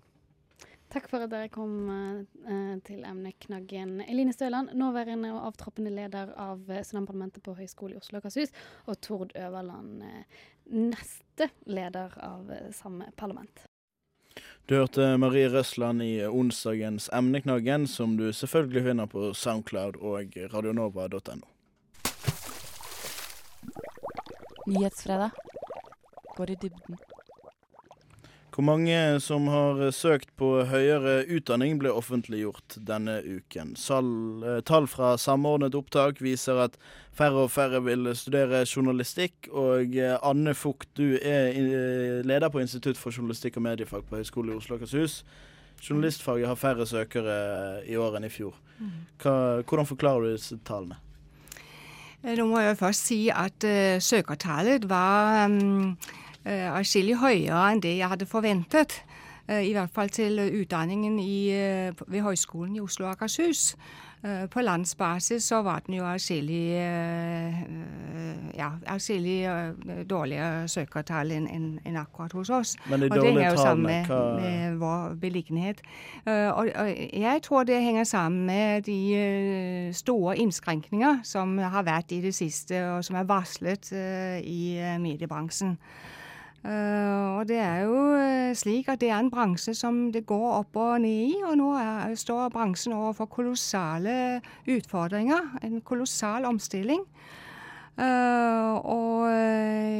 Takk 0.88 1.08
for 1.10 1.20
at 1.20 1.32
dere 1.32 1.50
kom 1.52 1.72
eh, 1.92 2.76
til 2.88 3.02
emneknaggen. 3.04 3.98
Eline 4.08 4.32
Støland, 4.32 4.72
nåværende 4.76 5.34
og 5.36 5.50
avtroppende 5.50 5.92
leder 5.92 6.32
av 6.40 6.62
studentparlamentet 6.64 7.44
på 7.44 7.56
Høgskolen 7.58 7.98
i 7.98 8.00
Oslo 8.00 8.16
og 8.16 8.22
Akershus, 8.22 8.54
og 8.88 9.00
Tord 9.04 9.36
Øverland, 9.36 10.00
eh, 10.08 10.46
neste 10.72 11.50
leder 11.68 12.16
av 12.24 12.48
samme 12.76 13.12
parlament. 13.20 13.67
Du 14.68 14.74
hørte 14.76 15.16
Marie 15.16 15.48
Røsland 15.48 16.02
i 16.04 16.26
onsdagens 16.28 17.06
Emneknaggen, 17.12 17.86
som 17.88 18.18
du 18.18 18.26
selvfølgelig 18.36 18.82
finner 18.84 19.06
på 19.08 19.30
Soundcloud 19.32 19.96
og 19.96 20.36
radionova.no. 20.52 21.46
Nyhetsfredag. 24.68 25.30
Går 26.36 26.52
i 26.52 26.58
dybden. 26.60 27.00
Hvor 28.58 28.64
mange 28.66 29.20
som 29.22 29.44
har 29.46 29.84
søkt 29.94 30.32
på 30.34 30.48
høyere 30.66 31.20
utdanning 31.30 31.76
ble 31.78 31.92
offentliggjort 31.94 32.74
denne 32.88 33.20
uken. 33.22 33.76
Sal, 33.78 34.08
eh, 34.42 34.56
tall 34.66 34.88
fra 34.90 35.12
Samordnet 35.14 35.76
opptak 35.78 36.18
viser 36.18 36.58
at 36.64 36.74
færre 37.14 37.44
og 37.46 37.52
færre 37.54 37.78
vil 37.86 38.10
studere 38.18 38.64
journalistikk. 38.66 39.46
Og 39.54 39.94
eh, 39.94 40.18
Anne 40.26 40.56
Fugt, 40.58 40.90
du 40.98 41.14
er 41.22 41.54
eh, 41.54 42.26
leder 42.26 42.50
på 42.50 42.58
Institutt 42.58 42.98
for 42.98 43.14
journalistikk 43.14 43.62
og 43.62 43.68
mediefag 43.70 44.02
på 44.10 44.18
Høgskolen 44.18 44.50
i 44.50 44.58
Oslo 44.58 44.74
og 44.74 44.82
Akershus. 44.82 45.22
Journalistfaget 45.78 46.50
har 46.50 46.58
færre 46.58 46.90
søkere 46.90 47.40
i 47.86 47.94
år 47.94 48.18
enn 48.18 48.26
i 48.26 48.34
fjor. 48.40 48.58
Hva, 49.22 49.62
hvordan 49.62 49.86
forklarer 49.86 50.26
du 50.26 50.34
disse 50.34 50.58
tallene? 50.66 50.98
Nå 52.26 52.50
må 52.50 52.58
jeg 52.58 52.82
først 52.82 53.06
si 53.06 53.28
at 53.30 53.62
uh, 53.62 54.02
søkertallet 54.02 54.90
var 54.90 55.44
um, 55.46 55.94
atskillig 56.48 57.18
høyere 57.20 57.72
enn 57.72 57.84
det 57.84 57.98
jeg 57.98 58.08
hadde 58.08 58.26
forventet. 58.26 59.02
Uh, 59.48 59.62
I 59.64 59.72
hvert 59.72 59.90
fall 59.94 60.08
til 60.12 60.40
utdanningen 60.60 61.18
i, 61.20 61.48
uh, 61.52 62.12
ved 62.12 62.20
Høgskolen 62.20 62.76
i 62.76 62.80
Oslo 62.84 63.06
og 63.06 63.16
Akershus. 63.16 63.76
På 64.50 64.60
landsbasis 64.60 65.44
så 65.46 65.60
var 65.62 65.78
den 65.86 65.94
jo 65.94 66.04
atskillig 66.04 66.72
ja, 68.58 68.70
dårligere 70.10 70.68
søkertall 70.68 71.30
enn 71.36 71.46
en, 71.46 71.68
en 71.86 71.96
akkurat 72.00 72.34
hos 72.34 72.50
oss. 72.50 72.74
Men 72.90 73.04
de 73.04 73.12
og 73.12 73.14
det 73.14 73.28
henger 73.28 73.50
jo 73.50 73.56
sammen 73.62 73.86
med, 73.86 74.10
med 74.40 74.76
vår 74.82 75.14
beliggenhet. 75.22 75.80
Og, 76.26 76.66
og 76.66 76.90
jeg 77.20 77.40
tror 77.46 77.62
det 77.70 77.78
henger 77.82 78.04
sammen 78.04 78.46
med 78.46 78.82
de 78.90 79.92
store 79.94 80.34
innskrenkninger 80.42 81.22
som 81.22 81.54
har 81.58 81.86
vært 81.86 82.10
i 82.10 82.20
det 82.20 82.34
siste, 82.34 82.74
og 82.90 83.04
som 83.06 83.22
er 83.22 83.30
varslet 83.30 83.92
i 84.42 84.82
mediebransjen. 84.98 85.78
Uh, 86.64 87.38
og 87.38 87.48
det 87.48 87.56
er 87.62 87.84
jo 87.86 87.98
uh, 88.18 88.54
slik 88.58 88.88
at 88.90 89.00
det 89.00 89.12
er 89.12 89.20
en 89.22 89.30
bransje 89.30 89.76
som 89.78 90.08
det 90.12 90.24
går 90.26 90.56
opp 90.56 90.76
og 90.76 91.00
ned 91.04 91.28
i, 91.30 91.36
og 91.46 91.54
nå 91.60 91.68
er, 91.78 92.16
står 92.18 92.50
bransjen 92.50 92.96
overfor 92.96 93.30
kolossale 93.30 94.40
utfordringer. 94.66 95.54
En 95.62 95.80
kolossal 95.80 96.48
omstilling. 96.48 97.04
Uh, 97.98 98.74
og 98.86 99.30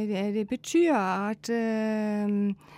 det, 0.07 0.29
det 0.35 0.45
betyr 0.47 0.95
at 0.95 1.49
uh, 1.51 2.75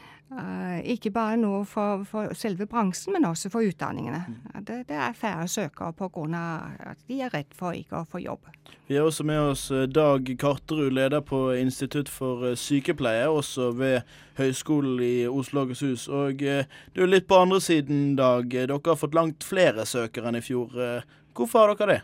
ikke 0.88 1.12
bare 1.12 1.36
nå 1.38 1.64
for, 1.68 2.06
for 2.08 2.32
selve 2.40 2.66
bransjen, 2.70 3.12
men 3.14 3.26
også 3.28 3.50
for 3.52 3.68
utdanningene. 3.68 4.22
Det, 4.64 4.78
det 4.88 4.96
er 4.96 5.18
færre 5.18 5.48
søkere 5.52 5.92
pga. 5.94 6.44
at 6.92 6.98
de 7.08 7.20
er 7.22 7.34
redd 7.34 7.52
for 7.58 7.76
ikke 7.76 8.00
å 8.00 8.08
få 8.08 8.22
jobb. 8.24 8.48
Vi 8.88 8.96
har 8.96 9.04
også 9.08 9.24
med 9.28 9.40
oss 9.40 9.66
eh, 9.72 9.88
Dag 9.88 10.28
Karterud, 10.40 10.92
leder 10.92 11.22
på 11.22 11.52
Institutt 11.56 12.10
for 12.10 12.46
eh, 12.48 12.56
sykepleie, 12.56 13.28
også 13.28 13.72
ved 13.76 14.02
Høgskolen 14.38 15.00
i 15.04 15.28
Oslo 15.28 15.62
og 15.62 15.70
Akershus. 15.72 16.08
Og 16.08 16.42
eh, 16.44 16.66
du 16.96 17.04
er 17.04 17.12
litt 17.12 17.28
på 17.28 17.40
andre 17.40 17.60
siden, 17.64 18.16
Dag. 18.16 18.48
Dere 18.52 18.80
har 18.86 19.00
fått 19.00 19.16
langt 19.16 19.44
flere 19.44 19.86
søkere 19.86 20.32
enn 20.32 20.40
i 20.40 20.46
fjor. 20.46 20.76
Eh, 20.80 21.18
Hvorfor 21.36 21.64
har 21.64 21.76
dere 21.80 21.94
det? 21.94 22.02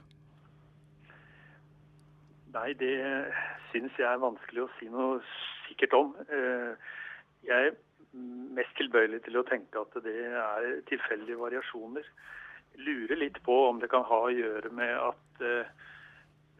Nei, 2.55 2.69
det 2.79 2.93
syns 3.71 3.97
jeg 3.99 4.07
er 4.07 4.21
vanskelig 4.23 4.63
å 4.63 4.69
si 4.77 4.87
noe 4.91 5.19
sikkert 5.67 5.95
om. 5.97 6.13
Eh, 6.31 6.95
Jeg 7.47 7.75
mest 8.57 8.73
tilbøyelig 8.77 9.21
til 9.25 9.37
å 9.39 9.45
tenke 9.47 9.81
at 9.81 9.97
det 10.05 10.15
er 10.27 10.67
tilfeldige 10.89 11.39
variasjoner. 11.39 12.07
Lurer 12.77 13.19
litt 13.19 13.39
på 13.45 13.55
om 13.69 13.81
det 13.81 13.89
kan 13.91 14.05
ha 14.07 14.19
å 14.25 14.33
gjøre 14.33 14.71
med 14.75 14.93
at 14.95 15.43
eh, 15.45 15.71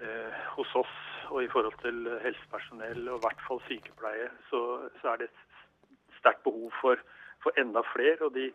eh, 0.04 0.40
hos 0.56 0.74
oss 0.76 0.96
og 1.32 1.44
i 1.44 1.50
forhold 1.52 1.76
til 1.82 2.08
helsepersonell, 2.24 3.04
og 3.12 3.20
i 3.20 3.26
hvert 3.26 3.44
fall 3.48 3.62
sykepleie, 3.68 4.30
så, 4.50 4.62
så 5.02 5.12
er 5.12 5.22
det 5.22 5.28
et 5.28 6.20
sterkt 6.20 6.46
behov 6.46 6.72
for, 6.82 7.02
for 7.44 7.60
enda 7.60 7.84
flere. 7.94 8.22
Og 8.30 8.34
de, 8.38 8.48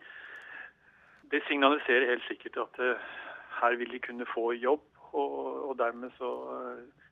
de, 1.33 1.43
signaliserer 1.49 2.09
helt 2.15 2.27
sikkert 2.29 2.63
at 2.67 2.83
eh, 2.83 3.13
her 3.61 3.79
vil 3.81 3.93
de 3.93 4.03
kunne 4.03 4.29
få 4.35 4.53
jobb, 4.57 4.85
og, 5.13 5.39
og 5.69 5.79
dermed 5.79 6.15
så, 6.17 6.31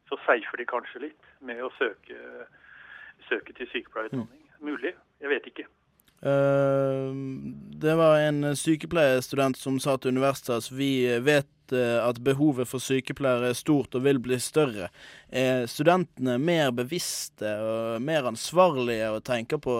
så 0.09 0.17
seifer 0.25 0.57
de 0.57 0.69
kanskje 0.69 1.03
litt 1.05 1.27
med 1.45 1.61
å 1.61 1.69
søke, 1.77 2.47
søke 3.29 3.53
til 3.59 3.69
sykepleierutdanning. 3.75 4.40
Mulig, 4.61 4.95
jeg 5.21 5.33
vet 5.33 5.47
ikke. 5.53 5.67
Uh, 6.21 7.17
Det 7.81 7.95
var 7.97 8.19
en 8.21 8.53
sykepleierstudent 8.57 9.57
som 9.57 9.79
sa 9.81 9.95
til 9.97 10.13
Universitas 10.13 10.69
vi 10.69 11.09
vet 11.25 11.73
uh, 11.73 12.05
at 12.05 12.21
behovet 12.21 12.69
for 12.69 12.83
sykepleiere 12.85 13.55
er 13.55 13.57
stort 13.57 13.97
og 13.97 14.05
vil 14.05 14.21
bli 14.21 14.37
større. 14.37 14.91
Er 15.33 15.65
studentene 15.65 16.37
mer 16.37 16.75
bevisste 16.77 17.55
og 17.65 18.05
mer 18.05 18.29
ansvarlige 18.29 19.09
og 19.15 19.25
tenker 19.25 19.63
på 19.65 19.79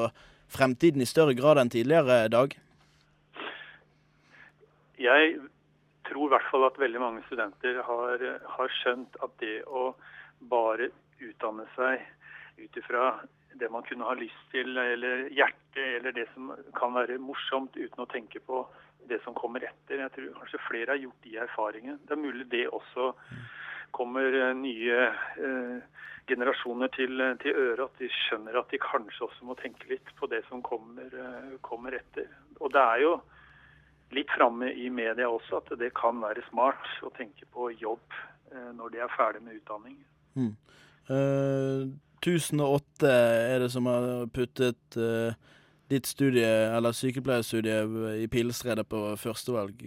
fremtiden 0.51 1.05
i 1.05 1.09
større 1.09 1.37
grad 1.37 1.61
enn 1.61 1.71
tidligere, 1.71 2.29
Dag? 2.33 2.57
Jeg 5.01 5.37
tror 6.09 6.27
i 6.27 6.33
hvert 6.33 6.49
fall 6.51 6.65
at 6.67 6.81
veldig 6.81 7.01
mange 7.01 7.23
studenter 7.29 7.83
har, 7.85 8.25
har 8.57 8.73
skjønt 8.81 9.21
at 9.25 9.37
det 9.45 9.61
å 9.69 9.93
bare 10.51 10.89
utdanne 11.21 11.69
seg 11.77 12.01
ut 12.61 12.81
ifra 12.81 13.13
det 13.59 13.71
man 13.73 13.83
kunne 13.87 14.07
ha 14.07 14.15
lyst 14.19 14.43
til, 14.53 14.77
eller 14.79 15.29
hjertet, 15.35 15.87
eller 15.99 16.15
det 16.17 16.27
som 16.35 16.53
kan 16.77 16.95
være 16.95 17.19
morsomt, 17.23 17.77
uten 17.77 18.05
å 18.05 18.11
tenke 18.11 18.43
på 18.45 18.65
det 19.11 19.21
som 19.25 19.35
kommer 19.35 19.65
etter. 19.67 20.03
Jeg 20.05 20.15
tror 20.15 20.37
kanskje 20.39 20.63
flere 20.69 20.95
har 20.95 21.03
gjort 21.03 21.27
de 21.27 21.37
erfaringene. 21.45 21.99
Det 22.07 22.15
er 22.15 22.23
mulig 22.23 22.47
det 22.53 22.67
også 22.69 23.11
kommer 23.97 24.37
eh, 24.39 24.55
nye 24.55 25.01
eh, 25.43 26.05
generasjoner 26.31 26.93
til, 26.95 27.23
til 27.43 27.59
øre, 27.59 27.89
at 27.89 28.03
de 28.03 28.11
skjønner 28.15 28.61
at 28.61 28.71
de 28.71 28.79
kanskje 28.83 29.27
også 29.27 29.49
må 29.49 29.57
tenke 29.59 29.89
litt 29.91 30.13
på 30.19 30.29
det 30.31 30.45
som 30.49 30.63
kommer, 30.63 31.11
eh, 31.11 31.57
kommer 31.67 31.97
etter. 31.99 32.29
Og 32.61 32.71
det 32.75 32.85
er 32.85 33.05
jo 33.05 33.15
litt 34.15 34.31
framme 34.35 34.71
i 34.75 34.89
media 34.91 35.29
også 35.31 35.61
at 35.61 35.73
det 35.81 35.93
kan 35.99 36.21
være 36.23 36.45
smart 36.51 36.87
å 37.07 37.13
tenke 37.17 37.47
på 37.55 37.71
jobb 37.79 38.21
eh, 38.53 38.71
når 38.77 38.95
de 38.95 39.03
er 39.03 39.17
ferdig 39.17 39.43
med 39.47 39.59
utdanning. 39.61 39.99
Mm. 40.39 40.55
Eh, 41.11 41.83
1008 42.21 42.90
dette 43.01 43.55
er 43.55 43.61
det 43.61 43.71
som 43.73 43.87
har 43.89 44.27
puttet 44.35 44.99
uh, 45.01 45.33
ditt 45.91 46.07
studie, 46.07 46.47
eller 46.77 46.93
sykepleierstudie, 46.93 47.81
i 48.23 48.29
Pilestredet 48.29 48.87
på 48.89 49.17
førstevalg. 49.17 49.81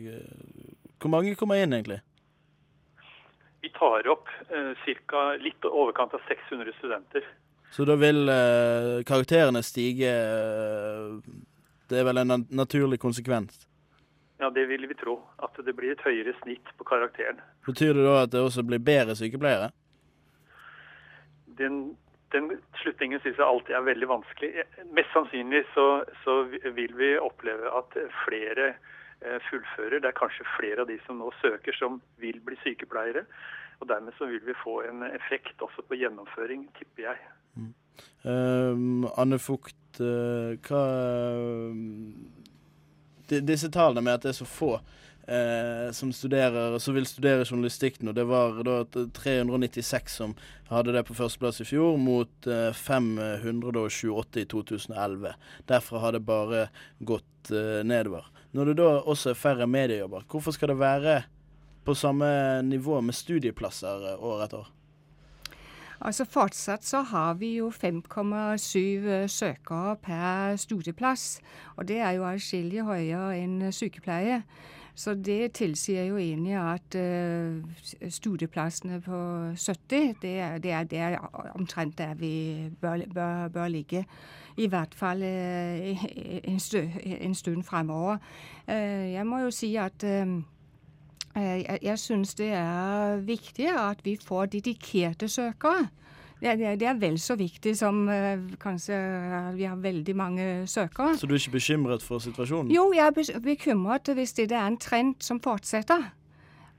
Hvor 0.99 1.11
mange 1.13 1.35
kommer 1.35 1.61
inn, 1.61 1.73
egentlig? 1.73 2.01
Vi 3.63 3.71
tar 3.77 4.07
opp 4.11 4.27
uh, 4.51 4.73
ca. 5.07 5.23
litt 5.39 5.65
overkant 5.65 6.13
av 6.13 6.25
600 6.27 6.73
studenter. 6.79 7.27
Så 7.71 7.85
da 7.85 7.95
vil 7.97 8.27
uh, 8.29 9.01
karakterene 9.07 9.63
stige 9.65 10.11
eh, 10.13 11.13
Det 11.89 11.97
er 11.97 12.05
vel 12.05 12.19
en 12.21 12.29
na- 12.29 12.51
naturlig 12.53 12.99
konsekvens? 13.01 13.63
Ja, 14.37 14.51
det 14.53 14.67
vil 14.69 14.85
vi 14.87 14.93
tro. 14.93 15.15
At 15.41 15.57
det 15.65 15.73
blir 15.73 15.95
et 15.95 16.03
høyere 16.05 16.35
snitt 16.43 16.69
på 16.77 16.85
karakteren. 16.85 17.41
Betyr 17.65 17.95
det 17.97 18.05
da 18.05 18.19
at 18.25 18.35
det 18.35 18.43
også 18.43 18.65
blir 18.67 18.83
bedre 18.83 19.15
sykepleiere? 19.17 19.71
Den, 21.57 21.95
den 22.33 22.49
slutningen 22.81 23.21
syns 23.23 23.39
jeg 23.39 23.45
alltid 23.45 23.77
er 23.77 23.85
veldig 23.87 24.09
vanskelig. 24.09 24.65
Mest 24.97 25.13
sannsynlig 25.13 25.63
så, 25.73 25.87
så 26.23 26.43
vil 26.49 26.95
vi 26.97 27.13
oppleve 27.21 27.71
at 27.77 27.97
flere 28.23 28.71
eh, 28.73 29.39
fullfører. 29.49 29.99
Det 30.01 30.09
er 30.09 30.17
kanskje 30.17 30.49
flere 30.55 30.83
av 30.83 30.89
de 30.89 30.97
som 31.05 31.21
nå 31.21 31.29
søker 31.41 31.77
som 31.77 32.01
vil 32.21 32.41
bli 32.45 32.57
sykepleiere. 32.63 33.25
Og 33.81 33.89
dermed 33.89 34.15
så 34.17 34.27
vil 34.29 34.43
vi 34.45 34.55
få 34.63 34.81
en 34.87 35.05
effekt 35.09 35.61
også 35.61 35.85
på 35.87 35.97
gjennomføring, 35.99 36.67
tipper 36.77 37.09
jeg. 37.09 37.17
Um, 38.23 39.05
Anne 39.19 39.37
Fugt, 39.39 39.99
uh, 39.99 40.55
hva 40.65 40.83
uh, 41.37 41.75
Disse 43.33 43.69
tallene 43.71 44.03
med 44.05 44.17
at 44.17 44.25
det 44.25 44.31
er 44.33 44.37
så 44.39 44.47
få 44.47 44.71
eh, 45.27 45.91
som 45.91 46.13
studerer, 46.13 46.77
som 46.79 46.95
vil 46.95 47.07
studere 47.07 47.45
journalistikk 47.45 48.01
nå, 48.01 48.13
det 48.15 48.25
var 48.29 48.59
da 48.65 48.81
396 48.93 50.17
som 50.19 50.35
hadde 50.71 50.95
det 50.95 51.05
på 51.07 51.15
førsteplass 51.17 51.61
i 51.63 51.67
fjor, 51.67 51.97
mot 52.01 52.47
eh, 52.47 52.71
528 52.75 54.43
i 54.43 54.45
2011. 54.51 55.33
Derfra 55.69 56.03
har 56.03 56.17
det 56.17 56.25
bare 56.27 56.67
gått 56.99 57.51
eh, 57.51 57.81
nedover. 57.87 58.27
Når 58.53 58.69
det 58.69 58.77
da 58.83 58.91
også 59.01 59.33
er 59.33 59.39
færre 59.39 59.67
mediejobber, 59.67 60.27
hvorfor 60.29 60.55
skal 60.55 60.73
det 60.73 60.79
være 60.81 61.17
på 61.83 61.95
samme 61.97 62.61
nivå 62.61 63.01
med 63.01 63.17
studieplasser 63.17 64.13
eh, 64.13 64.23
år 64.23 64.47
etter 64.47 64.63
år? 64.63 64.71
Altså 66.03 66.25
Fortsatt 66.27 66.83
så 66.83 66.99
har 67.07 67.37
vi 67.39 67.53
jo 67.61 67.69
5,7 67.71 69.27
søkere 69.31 69.95
per 70.03 70.57
studieplass. 70.59 71.39
Og 71.77 71.87
det 71.87 72.01
er 72.03 72.17
jo 72.17 72.25
atskillig 72.27 72.83
høyere 72.83 73.37
enn 73.39 73.71
sykepleie. 73.71 74.41
Så 74.95 75.13
det 75.13 75.51
tilsier 75.57 76.03
jo 76.05 76.17
egentlig 76.21 76.53
at 76.53 76.95
uh, 76.95 78.09
studieplassene 78.09 79.01
på 79.01 79.19
70, 79.57 80.15
det 80.21 80.33
er, 80.39 80.57
det 80.57 80.71
er, 80.71 80.83
det 80.83 80.99
er 80.99 81.17
omtrent 81.55 81.97
der 81.97 82.13
vi 82.13 82.69
bør, 82.81 83.01
bør, 83.13 83.47
bør 83.47 83.67
ligge. 83.67 84.05
I 84.57 84.67
hvert 84.67 84.95
fall 84.95 85.23
uh, 85.25 86.05
en, 86.43 86.59
stø, 86.59 86.85
en 87.03 87.35
stund 87.35 87.63
fremover. 87.63 88.17
Uh, 88.67 88.73
jeg 89.13 89.27
må 89.27 89.39
jo 89.39 89.51
si 89.51 89.75
at 89.75 90.03
eh, 90.03 90.41
Eh, 91.35 91.41
Jeg, 91.41 91.79
jeg 91.81 91.99
syns 91.99 92.35
det 92.35 92.51
er 92.53 93.17
viktig 93.25 93.67
at 93.73 94.05
vi 94.05 94.17
får 94.21 94.45
dedikerte 94.45 95.27
søkere. 95.27 95.87
Det, 96.43 96.57
det, 96.59 96.65
er- 96.73 96.79
det 96.81 96.87
er 96.91 96.97
vel 96.99 97.15
så 97.23 97.37
viktig 97.39 97.71
som 97.79 98.01
eh, 98.11 98.41
kanskje 98.59 98.97
eh, 98.97 99.51
vi 99.55 99.63
har 99.69 99.77
veldig 99.79 100.15
mange 100.19 100.47
søkere. 100.67 101.13
Så 101.15 101.27
du 101.29 101.33
er 101.37 101.39
ikke 101.39 101.55
bekymret 101.55 102.03
for 102.03 102.19
situasjonen? 102.19 102.71
Jo, 102.75 102.89
jeg 102.91 103.07
er 103.07 103.39
bekymret 103.45 104.11
hvis 104.17 104.35
det 104.41 104.49
er 104.51 104.67
en 104.67 104.75
trend 104.77 105.15
som 105.23 105.39
fortsetter. 105.39 106.09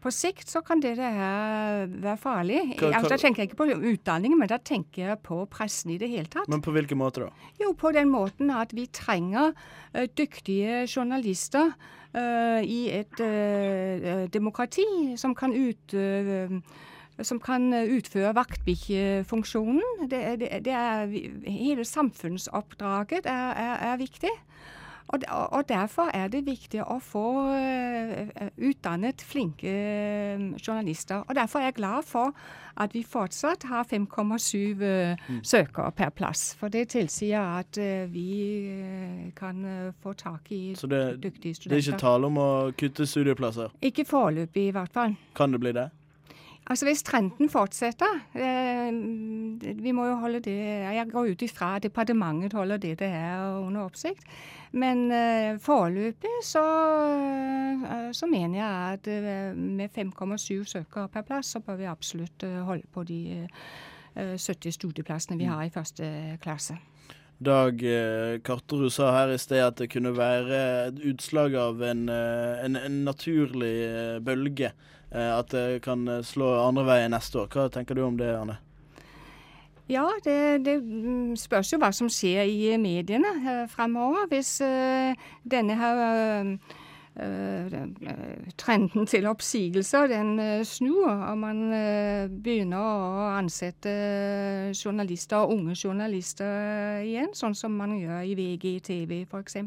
På 0.05 0.11
sikt 0.13 0.51
så 0.53 0.61
kan 0.61 0.83
det 0.85 0.99
her 1.01 1.87
være 1.89 2.19
farlig. 2.21 2.59
Hva- 2.77 2.91
hva- 2.91 2.99
Altså, 2.99 3.09
da 3.15 3.17
tenker 3.23 3.41
jeg 3.41 3.49
ikke 3.49 3.57
på 3.63 3.69
utdanning, 3.89 4.35
men 4.37 4.51
da 4.53 4.59
tenker 4.61 5.07
jeg 5.09 5.19
på 5.25 5.39
pressen 5.49 5.95
i 5.95 5.97
det 5.97 6.11
hele 6.13 6.29
tatt. 6.29 6.45
Men 6.53 6.61
på 6.61 6.75
hvilken 6.77 7.01
måte 7.01 7.25
da? 7.25 7.31
Jo, 7.63 7.73
på 7.73 7.89
den 7.97 8.11
måten 8.13 8.53
at 8.53 8.75
vi 8.77 8.85
trenger 8.93 9.55
uh, 9.57 10.05
dyktige 10.13 10.83
journalister 10.93 11.73
uh, 11.73 12.61
i 12.61 12.83
et 13.01 13.17
uh, 13.25 14.27
demokrati 14.29 14.85
som 15.17 15.33
kan 15.35 15.57
utøve 15.57 16.61
som 17.23 17.39
kan 17.41 17.71
utføre 17.75 18.35
vaktbikkjefunksjonen. 18.35 20.09
Det, 20.11 20.41
det, 20.41 20.49
det 20.65 20.73
er, 20.73 21.07
hele 21.47 21.85
samfunnsoppdraget 21.85 23.27
er, 23.27 23.53
er, 23.53 23.93
er 23.93 23.97
viktig. 24.01 24.33
Og, 25.09 25.21
og 25.29 25.69
derfor 25.69 26.09
er 26.17 26.29
det 26.33 26.47
viktig 26.47 26.81
å 26.81 26.97
få 27.03 27.53
eh, 27.53 28.31
utdannet 28.57 29.21
flinke 29.23 29.69
eh, 29.69 30.45
journalister. 30.57 31.27
Og 31.29 31.37
derfor 31.37 31.61
er 31.61 31.69
jeg 31.69 31.77
glad 31.77 32.07
for 32.09 32.33
at 32.81 32.95
vi 32.97 33.03
fortsatt 33.05 33.67
har 33.69 33.85
5,7 33.85 34.83
eh, 34.83 35.27
søkere 35.45 35.93
per 35.93 36.09
plass. 36.17 36.55
For 36.59 36.73
det 36.73 36.89
tilsier 36.97 37.45
at 37.61 37.79
eh, 37.79 38.09
vi 38.11 38.31
eh, 38.73 39.29
kan 39.37 39.61
eh, 39.65 39.93
få 40.03 40.17
tak 40.17 40.49
i 40.51 40.63
Så 40.75 40.89
det, 40.89 41.21
dyktige 41.23 41.53
det 41.69 41.73
er 41.73 41.77
ikke 41.77 41.83
studenter. 41.93 42.01
tale 42.01 42.33
om 42.33 42.41
å 42.41 42.49
kutte 42.73 43.07
studieplasser? 43.07 43.77
Ikke 43.85 44.09
foreløpig, 44.09 44.71
i 44.71 44.75
hvert 44.75 44.97
fall. 44.97 45.19
Kan 45.37 45.53
det 45.53 45.61
bli 45.61 45.77
det? 45.77 45.91
Altså 46.67 46.87
Hvis 46.89 47.03
trenden 47.05 47.51
fortsetter 47.53 48.21
eh, 48.33 48.89
Vi 49.85 49.93
må 49.93 50.07
jo 50.09 50.21
holde 50.23 50.41
det 50.45 50.57
Jeg 50.97 51.09
går 51.13 51.35
ut 51.35 51.43
ifra 51.45 51.75
departementet 51.79 52.57
holder 52.57 52.81
det 52.81 52.95
det 53.03 53.09
er 53.09 53.59
under 53.61 53.85
oppsikt. 53.85 54.25
Men 54.73 55.11
eh, 55.13 55.59
foreløpig 55.63 56.33
så, 56.43 56.63
eh, 57.85 58.09
så 58.13 58.27
mener 58.27 58.59
jeg 58.59 58.95
at 58.95 59.11
eh, 59.13 59.53
med 59.55 59.93
5,7 59.95 60.65
søkere 60.65 61.09
per 61.09 61.23
plass, 61.23 61.53
så 61.55 61.61
bør 61.61 61.77
vi 61.79 61.87
absolutt 61.91 62.43
eh, 62.43 62.63
holde 62.67 62.89
på 62.93 63.05
de 63.07 63.21
eh, 64.17 64.35
70 64.39 64.75
studieplassene 64.75 65.39
vi 65.39 65.47
har 65.51 65.63
i 65.63 65.71
første 65.75 66.39
klasse. 66.43 66.79
Dag 67.45 67.81
Karterud 68.47 68.91
sa 68.95 69.11
her 69.13 69.35
i 69.35 69.39
sted 69.43 69.63
at 69.63 69.79
det 69.79 69.89
kunne 69.91 70.15
være 70.17 70.59
et 70.89 71.01
utslag 71.11 71.57
av 71.59 71.83
en, 71.83 72.07
en, 72.09 72.79
en 72.79 73.01
naturlig 73.05 74.23
bølge. 74.25 74.71
Eh, 75.15 75.39
at 75.39 75.51
det 75.55 75.83
kan 75.83 76.09
eh, 76.09 76.23
slå 76.27 76.51
andre 76.65 76.87
veien 76.89 77.15
neste 77.15 77.45
år. 77.45 77.51
Hva 77.53 77.69
tenker 77.73 77.95
du 77.95 78.05
om 78.07 78.19
det, 78.19 78.33
Anne? 78.35 78.59
Ja, 79.89 80.07
det, 80.25 80.65
det 80.65 80.79
mm, 80.81 81.37
spørs 81.39 81.75
jo 81.75 81.79
hva 81.83 81.93
som 81.95 82.09
skjer 82.11 82.49
i 82.49 82.73
eh, 82.73 82.81
mediene 82.81 83.69
fremover. 83.71 84.27
Hvis 84.33 84.57
denne 85.45 85.79
her 85.79 86.57
trenden 88.59 89.07
til 89.07 89.29
oppsigelser 89.31 90.09
den 90.11 90.33
snur, 90.67 91.13
og 91.13 91.37
man 91.39 91.61
begynner 92.43 92.81
å 92.83 93.29
ansette 93.37 93.93
journalister, 94.75 95.47
unge 95.47 95.77
journalister 95.79 97.05
igjen, 97.07 97.31
sånn 97.39 97.55
som 97.55 97.79
man 97.79 97.95
gjør 98.01 98.27
i 98.27 98.35
VG 98.35 98.67
TV 98.89 99.21
f.eks., 99.29 99.61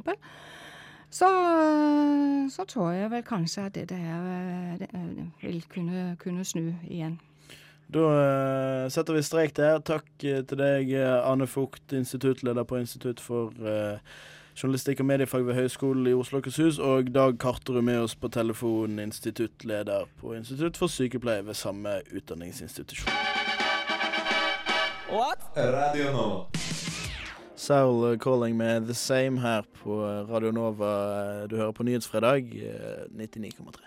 så, 1.17 1.25
eh, 1.25 2.49
så 2.49 2.65
tror 2.65 2.91
jeg 2.91 3.12
vel 3.12 3.23
kanskje 3.23 3.65
at 3.65 3.73
det 3.73 3.97
her 3.97 4.77
det, 4.80 4.89
eh, 4.93 5.25
vil 5.41 5.63
kunne, 5.73 6.15
kunne 6.19 6.45
snu 6.45 6.73
igjen. 6.89 7.19
Da 7.93 8.89
setter 8.89 9.15
vi 9.15 9.21
strek 9.23 9.56
der. 9.56 9.80
Takk 9.80 10.06
til 10.19 10.58
deg, 10.60 10.91
Anne 11.23 11.47
Fugt, 11.47 11.93
instituttleder 11.95 12.63
på 12.67 12.82
Institutt 12.82 13.21
for 13.23 13.53
journalistikk 14.58 14.99
og 14.99 15.06
mediefag 15.06 15.47
ved 15.47 15.56
Høgskolen 15.56 16.08
i 16.08 16.13
Oslo 16.13 16.38
og 16.38 16.43
Akershus, 16.43 16.80
og 16.80 17.13
Dag 17.15 17.39
Karterud 17.39 17.82
med 17.82 17.99
oss 17.99 18.15
på 18.15 18.27
telefon, 18.27 18.99
instituttleder 18.99 20.03
på 20.19 20.34
Institutt 20.36 20.77
for 20.77 20.88
sykepleie 20.88 21.45
ved 21.47 21.53
samme 21.53 22.01
utdanningsinstitusjon. 22.12 23.13
Radio 25.58 26.12
Nova. 26.12 26.66
Soul 27.57 28.11
eh, 28.13 28.17
Calling 28.19 28.57
med 28.57 28.87
The 28.87 28.93
Same 28.93 29.39
her 29.41 29.63
på 29.83 29.97
eh, 30.05 30.29
Radio 30.29 30.51
Nova. 30.51 30.91
Eh, 31.41 31.47
Du 31.49 31.55
hører 31.57 31.71
på 31.73 31.83
Nyhetsfredag 31.83 32.51
eh, 32.53 33.07
99,3. 33.17 33.79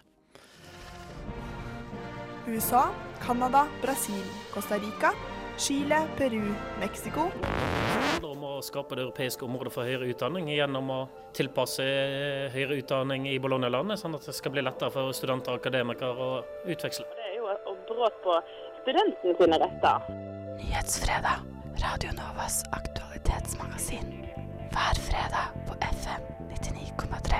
USA, 2.51 2.89
Canada, 3.23 3.67
Brasil, 3.83 4.25
Costa 4.55 4.75
Rica, 4.75 5.13
Chile, 5.59 6.01
Peru, 6.17 6.43
Mexico. 6.81 7.29
Det 7.41 8.01
handler 8.11 8.31
om 8.33 8.45
å 8.49 8.55
skape 8.65 8.97
det 8.99 9.05
europeiske 9.05 9.45
området 9.47 9.73
for 9.75 9.87
høyere 9.87 10.09
utdanning 10.11 10.49
gjennom 10.51 10.91
å 10.91 10.99
tilpasse 11.37 11.85
høyere 12.55 12.81
utdanning 12.81 13.29
i 13.31 13.37
Bologna-landet, 13.39 14.01
sånn 14.03 14.17
at 14.19 14.27
det 14.27 14.35
skal 14.35 14.57
bli 14.57 14.65
lettere 14.67 14.91
for 14.91 15.15
studenter 15.15 15.55
og 15.55 15.63
akademikere 15.63 16.27
å 16.27 16.43
utveksle. 16.67 17.07
Det 17.15 17.29
er 17.29 17.39
jo 17.39 17.53
et 17.55 17.71
brudd 17.93 18.19
på 18.25 18.41
studentene 18.83 19.37
sine 19.39 19.63
retter. 19.63 20.11
Nyhetsfredag. 20.59 21.47
Radio 21.81 22.11
Novas 22.19 22.59
aktualitetsmagasin. 23.31 24.27
Hver 24.71 24.95
fredag 24.95 25.47
på 25.67 25.75
FM 25.75 26.23
99,3. 26.51 27.37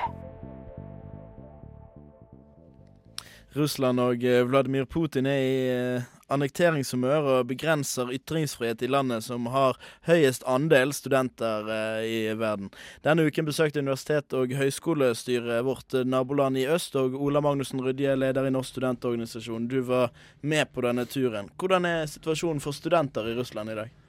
Russland 3.53 3.99
og 3.99 4.23
eh, 4.23 4.45
Vladimir 4.45 4.85
Putin 4.85 5.25
er 5.25 5.39
i 5.39 5.69
eh, 5.71 6.03
annekteringshumør 6.31 7.25
og 7.33 7.47
begrenser 7.49 8.13
ytringsfrihet 8.15 8.81
i 8.81 8.87
landet 8.87 9.25
som 9.25 9.49
har 9.51 9.75
høyest 10.07 10.45
andel 10.47 10.93
studenter 10.95 11.67
eh, 11.67 12.05
i 12.07 12.19
verden. 12.39 12.71
Denne 13.03 13.27
uken 13.27 13.49
besøkte 13.49 13.83
universitet- 13.83 14.35
og 14.37 14.53
høyskolestyret 14.55 15.65
vårt 15.67 15.97
naboland 16.07 16.57
i 16.57 16.67
øst, 16.71 16.95
og 16.95 17.19
Ola 17.19 17.43
Magnussen 17.43 17.83
Rydje, 17.83 18.15
leder 18.15 18.47
i 18.47 18.53
Norsk 18.55 18.77
studentorganisasjon, 18.77 19.67
du 19.67 19.81
var 19.81 20.15
med 20.39 20.71
på 20.71 20.87
denne 20.87 21.05
turen. 21.05 21.51
Hvordan 21.59 21.89
er 21.89 22.07
situasjonen 22.07 22.63
for 22.63 22.71
studenter 22.71 23.27
i 23.27 23.35
Russland 23.35 23.75
i 23.75 23.81
dag? 23.83 24.00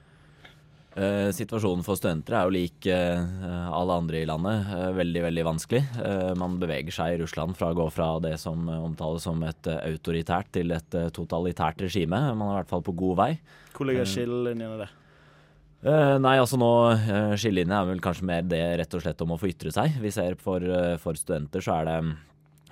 Eh, 0.93 1.31
situasjonen 1.33 1.81
for 1.81 1.97
studenter 1.97 2.35
er 2.37 2.45
jo 2.45 2.53
lik 2.53 2.85
eh, 2.85 3.21
alle 3.73 3.95
andre 3.97 4.19
i 4.21 4.27
landet. 4.29 4.67
Eh, 4.75 4.89
veldig, 4.93 5.23
veldig 5.25 5.45
vanskelig. 5.47 5.81
Eh, 6.05 6.33
man 6.37 6.59
beveger 6.61 6.93
seg 6.93 7.15
i 7.15 7.21
Russland 7.23 7.57
fra 7.57 7.71
å 7.73 7.77
gå 7.77 7.87
fra 7.93 8.11
det 8.21 8.35
som 8.41 8.67
omtales 8.69 9.25
som 9.25 9.41
et 9.47 9.69
eh, 9.71 9.79
autoritært 9.89 10.51
til 10.53 10.75
et 10.75 10.99
eh, 10.99 11.09
totalitært 11.15 11.81
regime. 11.87 12.19
Man 12.37 12.51
er 12.51 12.59
i 12.59 12.59
hvert 12.61 12.73
fall 12.75 12.85
på 12.85 12.93
god 12.99 13.17
vei. 13.23 13.31
Hvor 13.73 13.89
ligger 13.89 14.05
skillelinjene 14.09 14.83
der? 14.83 14.93
Eh, 15.83 16.13
nei, 16.21 16.35
altså 16.39 16.59
nå 16.61 16.69
Skillelinjen 17.41 17.73
er 17.75 17.89
vel 17.89 18.03
kanskje 18.03 18.29
mer 18.29 18.45
det 18.45 18.61
rett 18.83 18.93
og 18.93 19.01
slett 19.03 19.25
om 19.25 19.33
å 19.33 19.39
få 19.41 19.49
ytre 19.49 19.73
seg. 19.73 19.97
Vi 20.03 20.13
ser 20.13 20.37
for, 20.39 20.61
for 21.01 21.17
studenter 21.17 21.65
så 21.65 21.79
er 21.79 21.89
det 21.89 21.97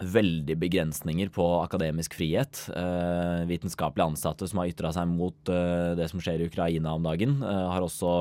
veldig 0.01 0.57
begrensninger 0.59 1.29
på 1.33 1.45
akademisk 1.61 2.15
frihet. 2.17 2.63
Eh, 2.75 3.43
vitenskapelige 3.49 4.07
ansatte 4.11 4.47
som 4.49 4.61
har 4.61 4.71
ytra 4.71 4.91
seg 4.95 5.09
mot 5.09 5.51
eh, 5.51 5.93
det 5.97 6.09
som 6.11 6.21
skjer 6.23 6.41
i 6.41 6.47
Ukraina 6.49 6.95
om 6.97 7.05
dagen, 7.05 7.37
eh, 7.45 7.65
har 7.71 7.85
også 7.85 8.13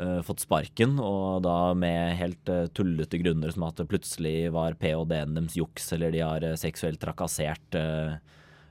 eh, 0.00 0.20
fått 0.26 0.44
sparken, 0.44 0.98
og 1.02 1.44
da 1.46 1.74
med 1.78 2.16
helt 2.20 2.52
eh, 2.52 2.66
tullete 2.74 3.20
grunner 3.22 3.54
som 3.54 3.66
at 3.68 3.78
det 3.80 3.88
plutselig 3.90 4.50
var 4.54 4.78
ph.d.-en 4.80 5.36
deres 5.38 5.58
juks, 5.58 5.92
eller 5.96 6.14
de 6.14 6.24
har 6.24 6.46
eh, 6.46 6.58
seksuelt 6.60 7.02
trakassert 7.02 7.80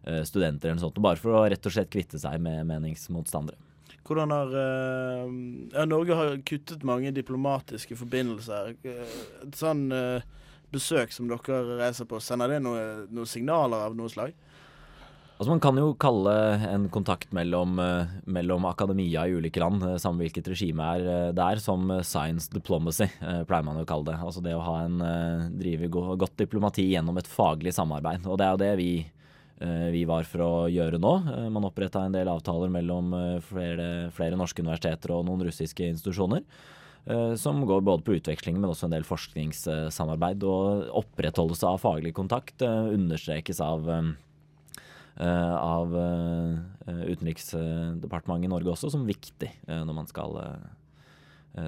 studenter 0.05 0.69
eller 0.69 0.77
noe 0.77 0.83
sånt. 0.83 0.99
Bare 1.01 1.17
for 1.17 1.33
å 1.33 1.39
rett 1.49 1.65
og 1.65 1.73
slett 1.73 1.89
kvitte 1.89 2.19
seg 2.21 2.37
med 2.37 2.67
meningsmotstandere. 2.69 3.57
Hvordan 4.05 4.29
har 4.29 4.51
ja, 4.53 5.85
Norge 5.89 6.13
har 6.13 6.35
kuttet 6.45 6.83
mange 6.85 7.09
diplomatiske 7.09 7.97
forbindelser. 7.97 8.75
Sånn 9.57 9.87
eh, 9.89 10.21
besøk 10.75 11.15
som 11.15 11.31
dere 11.31 11.79
reiser 11.79 12.07
på, 12.09 12.21
sender 12.23 12.55
det 12.55 12.61
noe- 12.63 13.07
noen 13.09 13.29
signaler 13.29 13.87
av 13.87 13.95
noe 13.97 14.11
slag? 14.11 14.35
Altså 15.35 15.51
Man 15.51 15.59
kan 15.59 15.75
jo 15.75 15.89
kalle 15.99 16.31
en 16.69 16.85
kontakt 16.87 17.33
mellom, 17.35 17.75
eh, 17.83 18.11
mellom 18.23 18.63
akademia 18.69 19.25
i 19.27 19.33
ulike 19.35 19.59
land, 19.59 19.83
eh, 19.83 19.97
samme 19.99 20.23
hvilket 20.23 20.47
regime 20.47 20.79
er 20.79 21.01
eh, 21.11 21.31
der, 21.35 21.59
som 21.59 21.91
science 22.07 22.47
diplomacy, 22.47 23.09
pleier 23.19 23.65
man 23.67 23.75
jo 23.75 23.83
å 23.83 23.89
kalle 23.89 24.13
det. 24.13 24.15
Altså 24.23 24.41
det 24.41 24.53
å 24.55 24.63
ha 24.63 24.77
en 24.85 25.03
drive 25.59 25.89
go 25.91 26.15
godt 26.15 26.37
diplomati 26.37 26.87
gjennom 26.87 27.19
et 27.19 27.27
faglig 27.27 27.73
samarbeid. 27.75 28.23
Og 28.25 28.39
det 28.39 28.47
er 28.47 28.53
jo 28.53 28.63
det 28.63 28.71
vi, 28.79 28.91
vi 29.91 30.05
var 30.07 30.23
for 30.23 30.39
å 30.45 30.53
gjøre 30.71 30.99
nå. 31.03 31.13
Man 31.51 31.67
oppretta 31.67 32.05
en 32.05 32.15
del 32.15 32.31
avtaler 32.31 32.71
mellom 32.71 33.11
flere, 33.43 34.09
flere 34.15 34.39
norske 34.39 34.63
universiteter 34.63 35.11
og 35.15 35.25
noen 35.27 35.43
russiske 35.47 35.83
institusjoner. 35.91 36.43
Eh, 37.07 37.35
Som 37.39 37.65
går 37.65 37.81
både 37.81 38.05
på 38.05 38.15
utveksling, 38.19 38.59
men 38.59 38.69
også 38.69 38.87
en 38.87 38.95
del 38.95 39.07
forskningssamarbeid. 39.07 40.43
Og 40.43 40.89
opprettholdelse 41.03 41.67
av 41.69 41.81
faglig 41.83 42.13
kontakt 42.17 42.61
eh, 42.65 42.93
understrekes 42.95 43.61
av 43.63 43.89
eh, 43.89 44.13
av 45.15 45.93
Utenriksdepartementet 46.85 48.49
i 48.49 48.51
Norge 48.51 48.73
også 48.73 48.89
som 48.91 49.05
viktig 49.07 49.47
når 49.63 49.93
man 49.95 50.09
skal, 50.09 50.35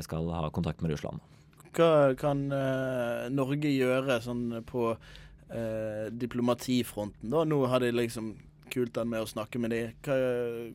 skal 0.04 0.28
ha 0.36 0.50
kontakt 0.52 0.84
med 0.84 0.91
Russland. 0.91 1.23
Hva 1.71 2.12
kan 2.19 2.41
Norge 3.32 3.71
gjøre 3.71 4.19
sånn 4.26 4.65
på 4.67 4.89
eh, 4.91 6.12
diplomatifronten? 6.12 7.32
da? 7.32 7.43
Nå 7.47 7.63
har 7.71 7.84
de 7.84 7.93
liksom 7.95 8.34
kult 8.73 8.97
an 9.00 9.12
med 9.12 9.23
å 9.23 9.30
snakke 9.30 9.60
med 9.62 9.73
de. 9.73 9.82
Hva, 10.06 10.19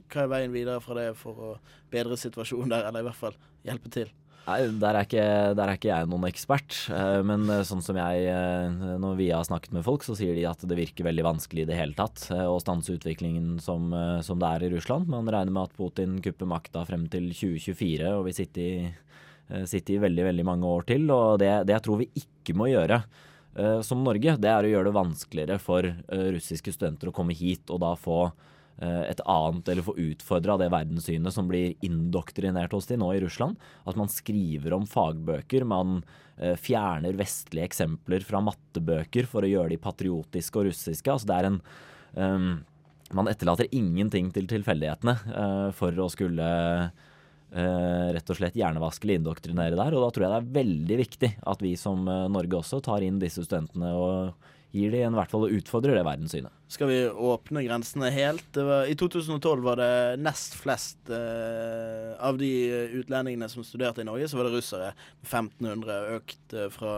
hva 0.08 0.24
er 0.24 0.32
veien 0.32 0.54
videre 0.54 0.80
fra 0.84 0.96
det 0.98 1.10
for 1.20 1.44
å 1.50 1.52
bedre 1.92 2.16
situasjonen 2.16 2.72
der, 2.72 2.88
eller 2.88 3.04
i 3.04 3.08
hvert 3.10 3.20
fall 3.20 3.38
hjelpe 3.66 3.92
til? 3.92 4.12
Nei, 4.42 4.58
der 4.82 4.96
er, 4.98 5.06
ikke, 5.06 5.24
der 5.54 5.70
er 5.70 5.76
ikke 5.78 5.90
jeg 5.92 6.08
noen 6.10 6.26
ekspert. 6.26 6.74
eh, 6.90 7.20
Men 7.26 7.44
eh, 7.46 7.62
sånn 7.66 7.82
som 7.84 7.98
jeg 7.98 8.24
eh, 8.26 8.80
Når 8.98 9.14
vi 9.20 9.28
har 9.30 9.44
snakket 9.46 9.74
med 9.76 9.84
folk, 9.86 10.02
så 10.02 10.16
sier 10.18 10.34
de 10.34 10.42
at 10.50 10.64
det 10.66 10.78
virker 10.78 11.06
veldig 11.06 11.26
vanskelig 11.28 11.62
i 11.62 11.68
det 11.68 11.78
hele 11.78 11.94
tatt 11.94 12.24
å 12.34 12.58
stanse 12.62 12.96
utviklingen 12.96 13.60
som, 13.62 13.92
som 14.26 14.42
det 14.42 14.50
er 14.50 14.66
i 14.66 14.72
Russland. 14.74 15.06
Man 15.12 15.30
regner 15.30 15.54
med 15.54 15.70
at 15.70 15.78
Putin 15.78 16.18
kupper 16.24 16.50
makta 16.50 16.82
frem 16.88 17.06
til 17.12 17.30
2024 17.30 18.10
og 18.16 18.26
vil 18.26 18.36
sitte 18.40 18.64
i, 18.66 18.74
eh, 18.90 19.66
sitte 19.70 19.94
i 19.94 20.02
veldig, 20.02 20.26
veldig 20.32 20.48
mange 20.48 20.74
år 20.74 20.88
til. 20.90 21.06
Og 21.14 21.38
det, 21.42 21.52
det 21.68 21.78
jeg 21.78 21.86
tror 21.86 22.02
vi 22.02 22.10
ikke 22.24 22.58
må 22.58 22.72
gjøre 22.72 23.04
som 23.84 24.00
Norge, 24.00 24.32
det 24.40 24.48
er 24.48 24.64
å 24.64 24.68
gjøre 24.70 24.86
det 24.88 24.96
vanskeligere 24.96 25.58
for 25.60 25.84
russiske 26.08 26.72
studenter 26.72 27.10
å 27.10 27.12
komme 27.12 27.34
hit 27.36 27.68
og 27.68 27.82
da 27.82 27.90
få 28.00 28.30
et 28.80 29.20
annet, 29.30 29.68
eller 29.68 29.84
få 29.86 29.94
utfordra 30.00 30.56
det 30.58 30.70
verdenssynet 30.72 31.34
som 31.34 31.46
blir 31.46 31.76
indoktrinert 31.86 32.72
hos 32.74 32.88
de 32.88 32.96
nå 32.98 33.12
i 33.14 33.20
Russland. 33.22 33.60
At 33.86 33.98
man 33.98 34.10
skriver 34.10 34.74
om 34.74 34.88
fagbøker, 34.88 35.66
man 35.68 36.00
eh, 36.38 36.56
fjerner 36.58 37.16
vestlige 37.18 37.68
eksempler 37.68 38.24
fra 38.26 38.42
mattebøker 38.42 39.28
for 39.30 39.44
å 39.44 39.52
gjøre 39.52 39.74
de 39.74 39.80
patriotiske 39.82 40.58
og 40.58 40.70
russiske. 40.70 41.14
Altså 41.14 41.30
det 41.30 41.38
er 41.38 41.50
en 41.50 41.62
um, 42.16 42.52
Man 43.12 43.28
etterlater 43.28 43.68
ingenting 43.76 44.30
til 44.32 44.46
tilfeldighetene 44.48 45.12
uh, 45.36 45.70
for 45.76 45.92
å 46.00 46.06
skulle 46.08 46.46
uh, 47.52 48.06
rett 48.16 48.30
og 48.32 48.38
slett 48.38 48.56
hjernevaskelig 48.56 49.18
indoktrinere 49.20 49.76
der. 49.76 49.92
Og 49.92 50.06
da 50.06 50.08
tror 50.08 50.24
jeg 50.24 50.32
det 50.32 50.40
er 50.40 50.54
veldig 50.56 50.98
viktig 51.02 51.30
at 51.52 51.64
vi 51.64 51.74
som 51.76 52.08
eh, 52.08 52.30
Norge 52.32 52.62
også 52.62 52.80
tar 52.84 53.04
inn 53.04 53.20
disse 53.20 53.44
studentene 53.44 53.92
og 53.92 54.48
gir 54.72 54.92
de 54.92 55.02
en, 55.04 55.16
hvert 55.16 55.32
fall 55.32 55.44
og 55.46 55.54
utfordrer 55.54 55.98
det 55.98 56.04
verdenssynet. 56.06 56.54
Skal 56.72 56.88
vi 56.88 56.98
åpne 57.08 57.62
grensene 57.66 58.08
helt? 58.14 58.56
Var, 58.56 58.88
I 58.88 58.96
2012 58.96 59.64
var 59.66 59.80
det 59.80 60.20
nest 60.24 60.56
flest 60.56 61.12
eh, 61.12 62.12
av 62.16 62.40
de 62.40 62.52
utlendingene 63.02 63.50
som 63.52 63.66
studerte 63.66 64.00
i 64.00 64.08
Norge, 64.08 64.30
så 64.30 64.40
var 64.40 64.48
det 64.48 64.54
russere. 64.56 64.92
1500 65.26 66.16
økt 66.16 66.56
eh, 66.56 66.70
fra 66.72 66.94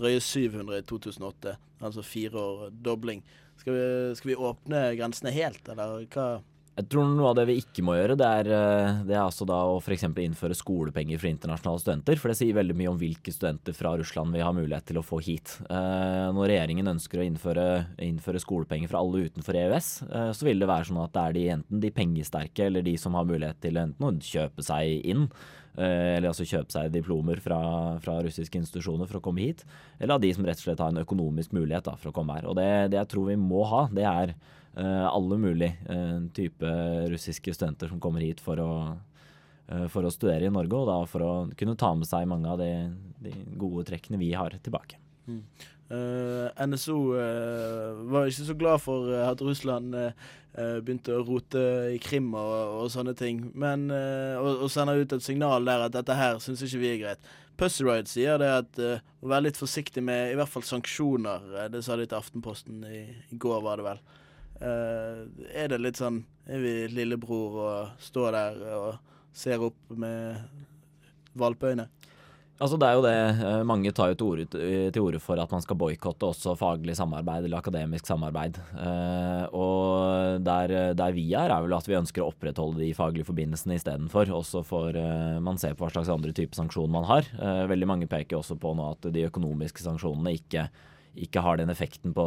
drøye 0.00 0.22
700 0.24 0.80
i 0.80 0.86
2008. 0.88 1.56
Altså 1.84 2.06
fire 2.06 2.40
år 2.40 2.72
dobling. 2.84 3.20
Skal 3.60 3.76
vi, 3.76 3.84
skal 4.16 4.32
vi 4.32 4.40
åpne 4.48 4.86
grensene 4.96 5.34
helt, 5.36 5.68
eller 5.68 6.08
hva? 6.08 6.30
Jeg 6.72 6.86
tror 6.88 7.04
noe 7.04 7.28
av 7.28 7.34
det 7.36 7.42
vi 7.50 7.58
ikke 7.60 7.82
må 7.84 7.98
gjøre, 7.98 8.14
det 8.16 8.24
er, 8.40 8.48
eh, 8.48 9.00
det 9.04 9.12
er 9.12 9.26
altså 9.26 9.44
da 9.44 9.58
å 9.68 9.74
f.eks. 9.76 10.06
innføre 10.08 10.56
skolepenger 10.56 11.20
for 11.20 11.28
internasjonale 11.28 11.82
studenter. 11.82 12.16
For 12.16 12.32
det 12.32 12.38
sier 12.38 12.56
veldig 12.56 12.76
mye 12.78 12.92
om 12.94 13.00
hvilke 13.00 13.34
studenter 13.34 13.76
fra 13.76 13.92
Russland 14.00 14.32
vi 14.32 14.40
har 14.40 14.54
mulighet 14.56 14.86
til 14.88 14.96
å 14.96 15.04
få 15.04 15.18
hit. 15.20 15.58
Eh, 15.68 16.30
når 16.32 16.48
regjeringen 16.48 16.88
ønsker 16.94 17.20
å 17.20 17.26
innføre, 17.28 17.66
innføre 18.00 18.40
skolepenger 18.40 18.88
for 18.88 19.02
alle 19.02 19.26
utenfor 19.28 19.58
EØS, 19.60 19.90
eh, 20.08 20.30
så 20.32 20.48
vil 20.48 20.64
det 20.64 20.70
være 20.70 20.88
sånn 20.88 21.02
at 21.02 21.12
det 21.12 21.26
er 21.26 21.36
de, 21.36 21.42
enten 21.58 21.82
de 21.84 21.90
pengesterke 21.92 22.70
eller 22.70 22.88
de 22.88 22.96
som 23.04 23.20
har 23.20 23.28
mulighet 23.28 23.60
til 23.60 23.76
enten 23.82 24.08
å 24.08 24.14
kjøpe 24.16 24.64
seg 24.64 25.04
inn, 25.12 25.28
eller 25.72 26.28
altså 26.28 26.44
kjøpe 26.44 26.68
seg 26.68 26.90
diplomer 26.92 27.38
fra, 27.40 27.60
fra 28.04 28.18
russiske 28.20 28.60
institusjoner 28.60 29.08
for 29.08 29.20
å 29.20 29.22
komme 29.24 29.40
hit, 29.40 29.62
eller 29.96 30.18
av 30.18 30.24
de 30.24 30.32
som 30.36 30.44
rett 30.44 30.60
og 30.60 30.66
slett 30.66 30.82
har 30.84 30.92
en 30.92 31.00
økonomisk 31.00 31.54
mulighet 31.56 31.86
da, 31.88 31.94
for 31.96 32.12
å 32.12 32.16
komme 32.16 32.36
her. 32.36 32.48
Og 32.48 32.58
det, 32.58 32.68
det 32.92 33.00
jeg 33.00 33.08
tror 33.14 33.30
vi 33.30 33.38
må 33.40 33.64
ha, 33.70 33.86
det 33.88 34.04
er 34.04 34.34
alle 34.80 35.38
mulige 35.38 35.76
eh, 35.90 36.18
type 36.32 36.72
russiske 37.12 37.54
studenter 37.54 37.90
som 37.90 38.00
kommer 38.00 38.24
hit 38.24 38.40
for 38.40 38.60
å, 38.62 38.72
eh, 39.68 39.86
for 39.92 40.08
å 40.08 40.12
studere 40.12 40.48
i 40.48 40.54
Norge, 40.54 40.78
og 40.78 40.88
da 40.88 40.98
for 41.10 41.26
å 41.26 41.32
kunne 41.58 41.76
ta 41.76 41.92
med 41.94 42.08
seg 42.08 42.28
mange 42.30 42.48
av 42.48 42.62
de, 42.62 42.70
de 43.20 43.34
gode 43.60 43.84
trekkene 43.90 44.20
vi 44.20 44.32
har 44.32 44.56
tilbake. 44.62 45.00
Mm. 45.28 45.42
Uh, 45.92 46.48
NSO 46.64 46.94
uh, 47.12 47.98
var 48.08 48.30
ikke 48.30 48.46
så 48.46 48.54
glad 48.56 48.80
for 48.80 49.10
eh, 49.12 49.26
at 49.28 49.42
Russland 49.44 49.92
eh, 49.92 50.14
eh, 50.56 50.78
begynte 50.80 51.18
å 51.18 51.24
rote 51.26 51.60
i 51.92 51.98
Krim 52.00 52.30
og, 52.32 52.78
og 52.78 52.88
sånne 52.94 53.12
ting, 53.18 53.42
men 53.52 53.90
eh, 53.92 54.38
og, 54.40 54.64
og 54.64 54.72
sender 54.72 55.02
ut 55.02 55.12
et 55.12 55.24
signal 55.24 55.68
der 55.68 55.84
at 55.86 55.92
dette 55.92 56.16
her 56.16 56.40
syns 56.40 56.64
ikke 56.64 56.80
vi 56.80 56.90
er 56.94 57.00
greit. 57.02 57.30
Pussy 57.60 57.84
Riot 57.84 58.08
sier 58.08 58.40
det 58.40 58.48
at 58.54 58.80
eh, 58.80 59.04
å 59.20 59.28
være 59.30 59.50
litt 59.50 59.60
forsiktig 59.60 60.02
med 60.04 60.32
i 60.32 60.38
hvert 60.40 60.50
fall 60.50 60.64
sanksjoner. 60.64 61.44
eh, 61.60 61.68
det 61.72 61.84
sa 61.84 61.98
de 62.00 62.08
til 62.08 62.18
Aftenposten 62.18 62.82
i, 62.88 63.04
i 63.28 63.36
går, 63.36 63.60
var 63.64 63.80
det 63.80 63.88
vel. 63.90 64.02
Eh, 64.62 65.22
er 65.58 65.72
det 65.72 65.80
litt 65.82 65.98
sånn 65.98 66.20
Er 66.46 66.60
vi 66.62 66.74
lillebror 66.92 67.56
og 67.64 68.02
står 68.02 68.36
der 68.36 68.60
og 68.76 69.16
ser 69.34 69.62
opp 69.64 69.90
med 69.98 70.38
valpeøyne? 71.38 71.88
Altså 72.62 72.76
det 72.78 72.86
er 72.86 72.94
jo 72.94 73.02
det, 73.02 73.14
eh, 73.42 73.62
Mange 73.66 73.90
tar 73.96 74.12
jo 74.12 74.18
til 74.18 74.28
orde, 74.28 74.44
til 74.94 75.02
orde 75.02 75.18
for 75.22 75.40
at 75.42 75.50
man 75.50 75.64
skal 75.64 75.78
boikotte 75.80 76.28
også 76.28 76.54
faglig 76.58 76.94
samarbeid 76.94 77.48
eller 77.48 77.58
akademisk 77.58 78.06
samarbeid. 78.06 78.60
Eh, 78.76 79.46
og 79.56 80.44
der, 80.46 80.94
der 80.94 81.16
vi 81.16 81.26
er, 81.34 81.50
er 81.50 81.64
vel 81.64 81.74
at 81.74 81.88
vi 81.88 81.98
ønsker 81.98 82.22
å 82.22 82.30
opprettholde 82.30 82.84
de 82.84 82.92
faglige 82.94 83.26
forbindelsene 83.26 83.80
istedenfor. 83.80 84.30
Også 84.36 84.62
for 84.68 84.94
eh, 84.94 85.40
man 85.42 85.58
ser 85.58 85.74
på 85.74 85.88
hva 85.88 85.90
slags 85.96 86.12
andre 86.12 86.34
type 86.36 86.54
sanksjoner 86.58 86.94
man 87.00 87.08
har. 87.10 87.26
Eh, 87.34 87.64
veldig 87.72 87.90
mange 87.90 88.10
peker 88.10 88.38
også 88.38 88.58
på 88.62 88.76
nå 88.78 88.92
at 88.94 89.10
de 89.10 89.26
økonomiske 89.26 89.82
sanksjonene 89.82 90.36
ikke, 90.38 90.68
ikke 91.14 91.42
har 91.44 91.58
den 91.60 91.70
effekten 91.72 92.14
på, 92.16 92.26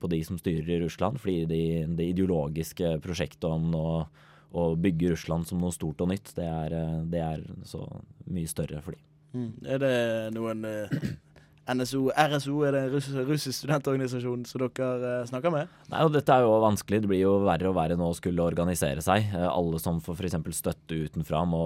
på 0.00 0.10
de 0.12 0.20
som 0.24 0.38
styrer 0.40 0.76
i 0.76 0.80
Russland, 0.84 1.20
fordi 1.20 1.44
de, 1.50 1.62
det 1.98 2.12
ideologiske 2.14 2.96
prosjektet 3.04 3.48
om 3.48 3.74
å, 3.76 3.88
å 4.56 4.68
bygge 4.80 5.12
Russland 5.12 5.48
som 5.48 5.60
noe 5.60 5.74
stort 5.74 6.00
og 6.04 6.12
nytt, 6.12 6.32
det 6.38 6.48
er, 6.48 6.76
eh, 6.78 7.00
det 7.12 7.24
er 7.24 7.44
så 7.68 7.84
mye 8.32 8.50
større 8.50 8.80
for 8.84 8.96
dem. 8.96 9.04
Mm. 9.32 9.52
Er 9.74 9.80
det 9.80 9.94
noen 10.36 10.64
eh, 10.68 10.96
NSO, 11.70 12.08
RSO, 12.10 12.56
er 12.66 12.72
det 12.74 12.80
en 12.82 12.90
russ, 12.96 13.06
russisk 13.14 13.54
studentorganisasjon 13.60 14.40
som 14.50 14.62
dere 14.64 15.10
eh, 15.20 15.26
snakker 15.30 15.52
med? 15.54 15.68
Nei, 15.92 16.00
og 16.02 16.10
Dette 16.14 16.34
er 16.34 16.42
jo 16.42 16.56
vanskelig. 16.64 16.98
Det 17.04 17.10
blir 17.12 17.20
jo 17.22 17.36
verre 17.46 17.70
og 17.70 17.76
verre 17.78 17.94
nå 18.00 18.08
å 18.10 18.16
skulle 18.18 18.42
organisere 18.42 19.04
seg. 19.04 19.28
Eh, 19.30 19.46
Alle 19.46 19.78
som 19.78 20.00
får 20.02 20.18
f.eks. 20.18 20.36
støtte 20.58 20.98
utenfra 21.06 21.44
må, 21.46 21.62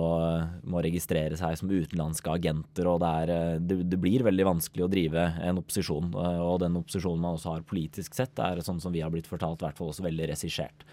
må 0.69 0.85
registrere 0.85 1.39
seg 1.41 1.57
som 1.57 1.73
utenlandske 1.73 2.29
agenter. 2.35 2.91
og 2.93 3.01
det, 3.01 3.15
er, 3.23 3.35
eh, 3.37 3.57
det, 3.65 3.81
det 3.89 4.01
blir 4.03 4.27
veldig 4.29 4.49
vanskelig 4.53 4.85
å 4.85 4.93
drive 4.93 5.27
en 5.49 5.63
opposisjon. 5.65 6.13
eh, 6.13 6.41
Og 6.45 6.61
den 6.67 6.77
opposisjonen 6.83 7.25
man 7.25 7.41
også 7.41 7.57
har 7.57 7.65
politisk 7.67 8.15
sett, 8.21 8.37
er 8.39 8.61
sånn 8.67 8.83
som 8.85 8.93
vi 8.93 9.01
har 9.01 9.11
blitt 9.15 9.31
fortalt, 9.31 9.63
i 9.65 9.71
hvert 9.71 9.81
fall 9.81 9.95
også 9.95 10.05
veldig 10.05 10.29
regissert. 10.35 10.85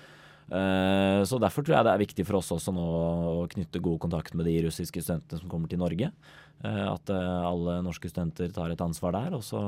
Eh, 0.48 1.24
Så 1.28 1.40
derfor 1.40 1.64
tror 1.64 1.78
jeg 1.78 1.86
det 1.88 1.94
er 1.94 2.02
viktig 2.06 2.26
for 2.28 2.40
oss 2.40 2.52
også 2.52 2.74
nå 2.76 2.88
å 3.44 3.48
knytte 3.52 3.84
god 3.84 4.00
kontakt 4.04 4.34
med 4.36 4.46
de 4.48 4.58
russiske 4.66 5.04
studentene 5.04 5.40
som 5.40 5.50
kommer 5.52 5.68
til 5.72 5.80
Norge. 5.80 6.12
Eh, 6.64 6.88
At 6.94 7.10
eh, 7.12 7.44
alle 7.44 7.82
norske 7.84 8.10
studenter 8.10 8.52
tar 8.56 8.72
et 8.72 8.84
ansvar 8.84 9.16
der. 9.16 9.36
Og 9.36 9.44
så, 9.46 9.62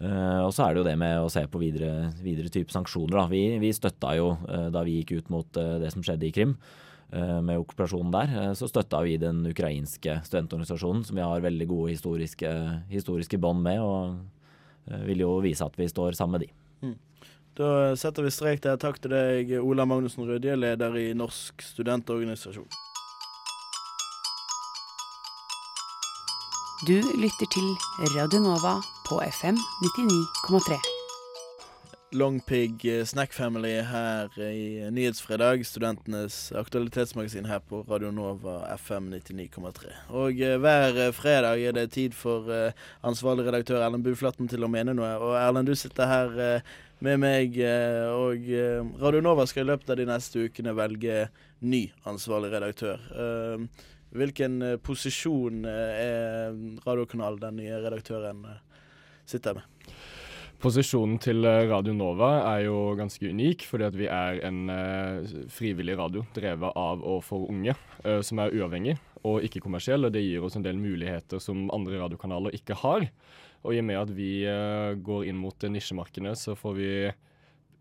eh, 0.00 0.40
og 0.42 0.52
så 0.54 0.66
er 0.66 0.74
det 0.74 0.82
jo 0.82 0.88
det 0.90 0.96
med 1.00 1.18
å 1.22 1.30
se 1.32 1.44
på 1.50 1.62
videre, 1.62 2.12
videre 2.22 2.52
type 2.52 2.74
sanksjoner. 2.74 3.16
Da. 3.18 3.26
Vi, 3.32 3.42
vi 3.62 3.74
støtta 3.74 4.14
jo 4.18 4.34
da 4.46 4.84
vi 4.86 5.00
gikk 5.00 5.18
ut 5.18 5.34
mot 5.34 5.48
det 5.52 5.90
som 5.94 6.04
skjedde 6.04 6.28
i 6.28 6.34
Krim. 6.34 6.56
Med 7.12 7.60
okkupasjonen 7.60 8.08
der, 8.08 8.30
så 8.56 8.64
støtta 8.70 9.02
vi 9.04 9.18
den 9.20 9.42
ukrainske 9.44 10.14
studentorganisasjonen, 10.24 11.02
som 11.04 11.18
vi 11.18 11.20
har 11.20 11.44
veldig 11.44 11.66
gode 11.68 11.90
historiske, 11.92 12.52
historiske 12.88 13.36
bånd 13.36 13.60
med, 13.66 13.82
og 13.84 15.02
vil 15.04 15.20
jo 15.20 15.34
vise 15.44 15.66
at 15.66 15.76
vi 15.76 15.90
står 15.92 16.16
sammen 16.16 16.38
med 16.38 16.46
de. 16.46 16.88
Mm. 16.88 16.94
Da 17.60 17.68
setter 18.00 18.24
vi 18.24 18.32
strek 18.32 18.64
der. 18.64 18.80
Takk 18.80 18.96
til 19.04 19.12
deg, 19.12 19.52
Ola 19.60 19.84
Magnussen 19.84 20.24
Rødje, 20.24 20.56
leder 20.56 20.96
i 21.02 21.10
Norsk 21.12 21.60
studentorganisasjon. 21.74 22.70
Du 26.82 26.96
lytter 26.98 27.46
til 27.46 27.66
Radio 28.16 28.40
Nova 28.42 28.72
på 29.06 29.20
FM 29.22 29.54
99,3. 29.54 30.78
Longpig 32.18 32.80
Pig 32.80 33.06
Snack 33.06 33.32
Family 33.32 33.76
her 33.86 34.34
i 34.42 34.90
Nyhetsfredag, 34.90 35.62
studentenes 35.66 36.50
aktualitetsmagasin 36.58 37.46
her 37.46 37.62
på 37.62 37.84
Radio 37.86 38.10
Nova 38.10 38.56
FM 38.74 39.12
99,3. 39.14 39.92
Og 40.10 40.42
eh, 40.42 40.58
hver 40.58 40.98
eh, 41.06 41.12
fredag 41.14 41.62
er 41.62 41.78
det 41.78 41.92
tid 41.94 42.18
for 42.18 42.50
eh, 42.50 42.74
ansvarlig 43.06 43.46
redaktør 43.46 43.78
Erlend 43.86 44.02
Buflatten 44.02 44.50
til 44.50 44.66
å 44.66 44.72
mene 44.74 44.96
noe. 44.98 45.14
Og 45.22 45.38
Erlend, 45.38 45.70
du 45.70 45.78
sitter 45.78 46.10
her 46.10 46.36
eh, 46.48 46.74
med 46.98 47.22
meg, 47.22 47.62
eh, 47.62 48.10
og 48.10 48.42
Radionova 48.42 49.06
Radio 49.06 49.24
Nova 49.30 49.46
skal 49.46 49.68
i 49.68 49.70
løpet 49.70 49.94
av 49.94 50.02
de 50.02 50.10
neste 50.10 50.48
ukene 50.50 50.74
velge 50.82 51.28
ny 51.62 51.86
ansvarlig 52.10 52.50
redaktør. 52.58 52.98
Hvilken 54.12 54.60
eh, 54.62 54.78
posisjon 54.84 55.64
eh, 55.64 56.00
er 56.04 56.56
radiokanal 56.84 57.38
den 57.40 57.62
nye 57.62 57.78
redaktøren 57.80 58.44
eh, 58.48 58.82
sitter 59.28 59.56
med? 59.56 59.94
Posisjonen 60.62 61.16
til 61.18 61.42
Radio 61.42 61.94
Nova 61.96 62.28
er 62.52 62.68
jo 62.68 62.92
ganske 62.94 63.32
unik, 63.32 63.64
fordi 63.66 63.86
at 63.88 63.96
vi 63.98 64.06
er 64.06 64.36
en 64.46 64.60
frivillig 65.50 65.96
radio 65.98 66.22
drevet 66.36 66.76
av 66.78 67.02
og 67.02 67.18
for 67.26 67.48
unge, 67.50 67.74
som 68.22 68.38
er 68.38 68.54
uavhengig 68.54 68.94
og 69.26 69.42
ikke 69.42 69.58
kommersiell. 69.64 70.06
og 70.06 70.14
Det 70.14 70.22
gir 70.22 70.46
oss 70.46 70.54
en 70.54 70.62
del 70.62 70.78
muligheter 70.78 71.42
som 71.42 71.64
andre 71.74 71.98
radiokanaler 72.04 72.54
ikke 72.54 72.78
har. 72.78 73.08
Og 73.66 73.74
i 73.74 73.82
og 73.82 73.88
med 73.90 73.98
at 74.04 74.14
vi 74.14 74.30
går 75.02 75.26
inn 75.32 75.42
mot 75.42 75.58
det 75.58 75.72
nisjemarkedet, 75.74 76.36
så 76.38 76.54
får 76.54 76.78
vi 76.78 76.92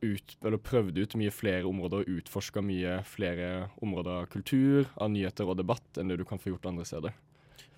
ut, 0.02 0.38
prøvd 0.42 0.98
ut 0.98 1.18
mye 1.20 1.34
flere 1.34 1.68
områder 1.70 2.04
og 2.04 2.22
utforska 2.22 2.64
mye 2.66 3.02
flere 3.08 3.70
områder 3.82 4.24
av 4.24 4.30
kultur, 4.34 4.88
av 4.96 5.12
nyheter 5.14 5.50
og 5.50 5.60
debatt 5.62 6.00
enn 6.00 6.12
det 6.12 6.20
du 6.22 6.26
kan 6.28 6.42
få 6.42 6.54
gjort 6.54 6.70
andre 6.72 6.88
steder. 6.88 7.18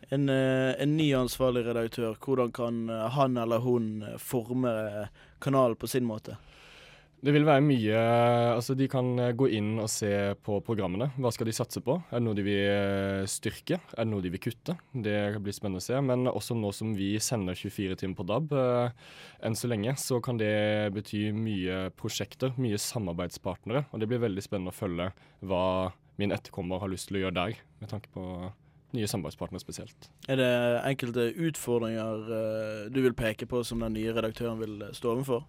En, 0.09 0.29
eh, 0.29 0.73
en 0.81 0.97
ny 0.97 1.13
ansvarlig 1.15 1.65
redaktør, 1.65 2.15
hvordan 2.19 2.51
kan 2.51 2.89
eh, 2.89 3.09
han 3.15 3.37
eller 3.37 3.63
hun 3.63 4.03
eh, 4.03 4.17
forme 4.19 5.07
kanalen 5.41 5.79
på 5.79 5.87
sin 5.87 6.05
måte? 6.05 6.37
Det 7.23 7.31
vil 7.31 7.45
være 7.47 7.63
mye 7.63 7.99
Altså, 8.57 8.75
de 8.75 8.89
kan 8.91 9.13
eh, 9.21 9.33
gå 9.37 9.47
inn 9.55 9.77
og 9.81 9.87
se 9.91 10.11
på 10.43 10.57
programmene. 10.65 11.07
Hva 11.15 11.31
skal 11.33 11.47
de 11.47 11.55
satse 11.55 11.79
på? 11.83 11.95
Er 12.11 12.19
det 12.19 12.25
noe 12.25 12.35
de 12.37 12.43
vil 12.45 12.67
eh, 12.67 13.29
styrke? 13.31 13.79
Er 13.95 14.03
det 14.03 14.11
noe 14.11 14.23
de 14.23 14.31
vil 14.33 14.41
kutte? 14.43 14.75
Det 14.91 15.15
blir 15.39 15.55
spennende 15.55 15.79
å 15.79 15.85
se. 15.85 15.95
Men 16.03 16.27
også 16.27 16.57
nå 16.59 16.73
som 16.75 16.91
vi 16.97 17.13
sender 17.23 17.55
24 17.55 17.97
timer 18.01 18.19
på 18.19 18.27
DAB 18.27 18.51
eh, 18.59 19.07
enn 19.47 19.55
så 19.55 19.71
lenge, 19.71 19.95
så 19.99 20.19
kan 20.23 20.41
det 20.41 20.51
bety 20.95 21.29
mye 21.35 21.87
prosjekter, 21.99 22.53
mye 22.59 22.81
samarbeidspartnere. 22.81 23.85
Og 23.91 24.03
det 24.03 24.11
blir 24.11 24.23
veldig 24.25 24.43
spennende 24.43 24.75
å 24.75 24.79
følge 24.81 25.09
hva 25.47 25.63
min 26.19 26.35
etterkommer 26.35 26.83
har 26.83 26.91
lyst 26.91 27.07
til 27.09 27.21
å 27.21 27.25
gjøre 27.25 27.39
der, 27.39 27.63
med 27.79 27.95
tanke 27.95 28.11
på 28.13 28.27
nye 28.93 29.07
samarbeidspartnere 29.09 29.63
spesielt. 29.63 30.11
Er 30.29 30.37
det 30.37 30.53
enkelte 30.91 31.31
utfordringer 31.47 32.91
du 32.93 32.99
vil 33.01 33.15
peke 33.17 33.47
på 33.49 33.63
som 33.65 33.81
den 33.81 33.95
nye 33.95 34.13
redaktøren 34.13 34.59
vil 34.61 34.89
stå 34.93 35.15
overfor? 35.15 35.47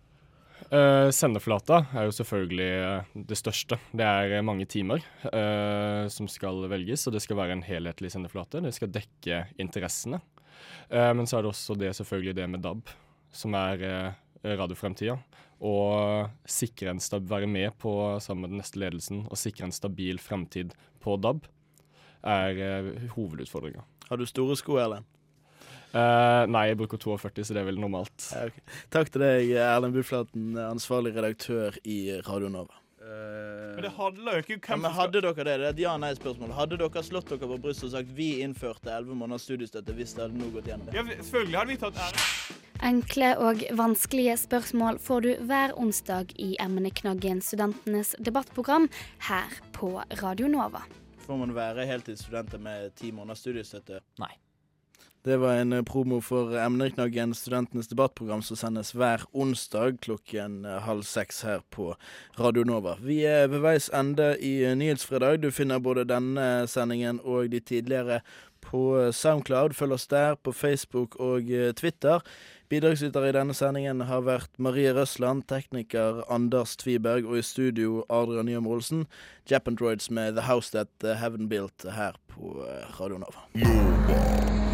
Uh, 0.72 1.10
sendeflata 1.12 1.82
er 1.92 2.06
jo 2.08 2.14
selvfølgelig 2.16 2.68
eh, 2.72 3.10
det 3.28 3.36
største. 3.38 3.76
Det 3.92 4.06
er 4.06 4.32
eh, 4.38 4.44
mange 4.46 4.64
timer 4.70 5.02
uh, 5.28 6.06
som 6.10 6.26
skal 6.30 6.64
velges, 6.72 7.04
og 7.06 7.14
det 7.14 7.22
skal 7.22 7.38
være 7.38 7.58
en 7.58 7.64
helhetlig 7.66 8.10
sendeflate. 8.14 8.62
Det 8.64 8.72
skal 8.74 8.92
dekke 8.94 9.42
interessene. 9.60 10.22
Uh, 10.88 11.12
men 11.14 11.28
så 11.28 11.38
er 11.38 11.44
det 11.44 11.52
også 11.52 11.76
det 11.78 11.92
selvfølgelig 11.98 12.36
det 12.40 12.48
med 12.50 12.64
DAB, 12.64 12.90
som 13.34 13.54
er 13.58 14.14
radiofremtida. 14.44 15.18
Og 15.64 16.30
sikre 16.50 16.92
en 16.92 17.02
stab, 17.02 17.28
være 17.30 17.48
med 17.48 17.76
på 17.80 17.92
sammen 18.20 18.46
med 18.46 18.54
den 18.54 18.62
neste 18.62 18.80
ledelsen 18.82 19.24
og 19.30 19.40
sikre 19.40 19.68
en 19.68 19.74
stabil 19.74 20.18
fremtid 20.20 20.74
på 21.04 21.16
DAB 21.20 21.46
er 22.24 22.60
uh, 22.84 23.10
hovedutfordringa. 23.14 23.84
Har 24.08 24.20
du 24.20 24.26
store 24.26 24.56
sko, 24.56 24.78
Erlend? 24.80 25.06
Eh, 25.94 26.44
nei, 26.50 26.64
jeg 26.72 26.78
bruker 26.80 26.98
42, 26.98 27.44
så 27.46 27.54
det 27.54 27.62
er 27.62 27.68
vel 27.70 27.78
normalt. 27.82 28.30
Ja, 28.34 28.48
ok. 28.50 28.62
Takk 28.94 29.12
til 29.14 29.22
deg, 29.22 29.52
Erlend 29.62 29.94
Buflaten, 29.94 30.54
ansvarlig 30.66 31.14
redaktør 31.14 31.76
i 31.86 31.98
Radio 32.26 32.50
Nova. 32.50 32.80
Men 33.74 33.82
det 33.82 33.90
handler 33.96 34.38
jo 34.38 34.42
ikke 34.44 34.56
om 34.56 34.70
Ja, 34.70 34.76
men 34.80 34.94
hadde 34.96 35.20
dere 35.20 35.34
det? 35.34 35.44
Det 35.44 35.54
er 35.54 35.72
et 35.72 35.80
ja-nei-spørsmål. 35.82 36.52
Hadde 36.56 36.78
dere 36.80 37.02
slått 37.04 37.28
dere 37.30 37.48
på 37.50 37.58
brystet 37.62 37.88
og 37.88 37.92
sagt 37.96 38.12
vi 38.16 38.28
innførte 38.44 38.90
11 38.90 39.18
måneders 39.18 39.46
studiestøtte 39.48 39.94
hvis 39.98 40.14
det 40.16 40.24
hadde 40.24 40.38
nå 40.40 40.50
gått 40.54 40.70
gjennom 40.70 40.88
det? 40.88 40.94
Ja, 40.96 41.04
selvfølgelig 41.18 41.58
hadde 41.58 41.74
vi 41.74 41.78
tatt 41.82 42.00
ære. 42.06 42.28
Enkle 42.84 43.30
og 43.40 43.64
vanskelige 43.78 44.36
spørsmål 44.44 44.98
får 45.02 45.26
du 45.26 45.30
hver 45.50 45.74
onsdag 45.80 46.34
i 46.42 46.54
emneknaggen 46.62 47.42
Studentenes 47.44 48.14
debattprogram 48.18 48.88
her 49.28 49.58
på 49.76 49.94
Radio 50.22 50.50
Nova. 50.50 50.84
Får 51.26 51.38
man 51.40 51.54
være 51.56 51.86
heltidsstudenter 51.88 52.60
med 52.62 52.94
ti 52.98 53.12
måneders 53.14 53.44
studiestøtte? 53.44 54.02
Nei. 54.22 54.32
Det 55.24 55.36
var 55.36 55.54
en 55.56 55.72
eh, 55.72 55.82
promo 55.82 56.18
for 56.20 56.52
emneknaggen 56.60 57.30
Studentenes 57.34 57.88
debattprogram 57.88 58.42
som 58.44 58.58
sendes 58.60 58.90
hver 58.92 59.22
onsdag 59.32 59.96
klokken 60.04 60.66
eh, 60.68 60.82
halv 60.84 61.06
seks 61.08 61.38
her 61.48 61.62
på 61.72 61.94
Radio 62.36 62.66
Nova. 62.68 62.98
Vi 63.00 63.22
er 63.24 63.48
ved 63.48 63.64
veis 63.64 63.88
ende 63.88 64.34
i 64.36 64.58
eh, 64.68 64.76
Nyhetsfredag. 64.76 65.38
Du 65.40 65.48
finner 65.48 65.80
både 65.80 66.04
denne 66.10 66.66
sendingen 66.68 67.22
og 67.24 67.48
de 67.54 67.62
tidligere 67.64 68.20
på 68.64 68.82
Soundcloud. 69.16 69.72
Følg 69.72 69.96
oss 69.96 70.06
der, 70.12 70.36
på 70.36 70.52
Facebook 70.52 71.16
og 71.16 71.48
Twitter. 71.76 72.20
Bidragsyter 72.68 73.24
i 73.28 73.32
denne 73.36 73.56
sendingen 73.56 74.04
har 74.08 74.24
vært 74.24 74.52
Marie 74.56 74.92
Røsland, 74.96 75.44
tekniker 75.48 76.20
Anders 76.32 76.76
Tviberg 76.80 77.28
og 77.28 77.40
i 77.40 77.44
studio 77.44 78.04
Adrian 78.08 78.48
Nyham 78.48 78.68
Olsen. 78.68 79.04
Japandroids 79.48 80.10
med 80.10 80.36
The 80.36 80.48
House 80.48 80.72
That 80.72 81.08
Heaven 81.20 81.48
Built 81.48 81.84
her 81.84 82.16
på 82.32 82.56
Radio 83.00 83.20
Nova. 83.20 83.48
Nova. 83.52 84.73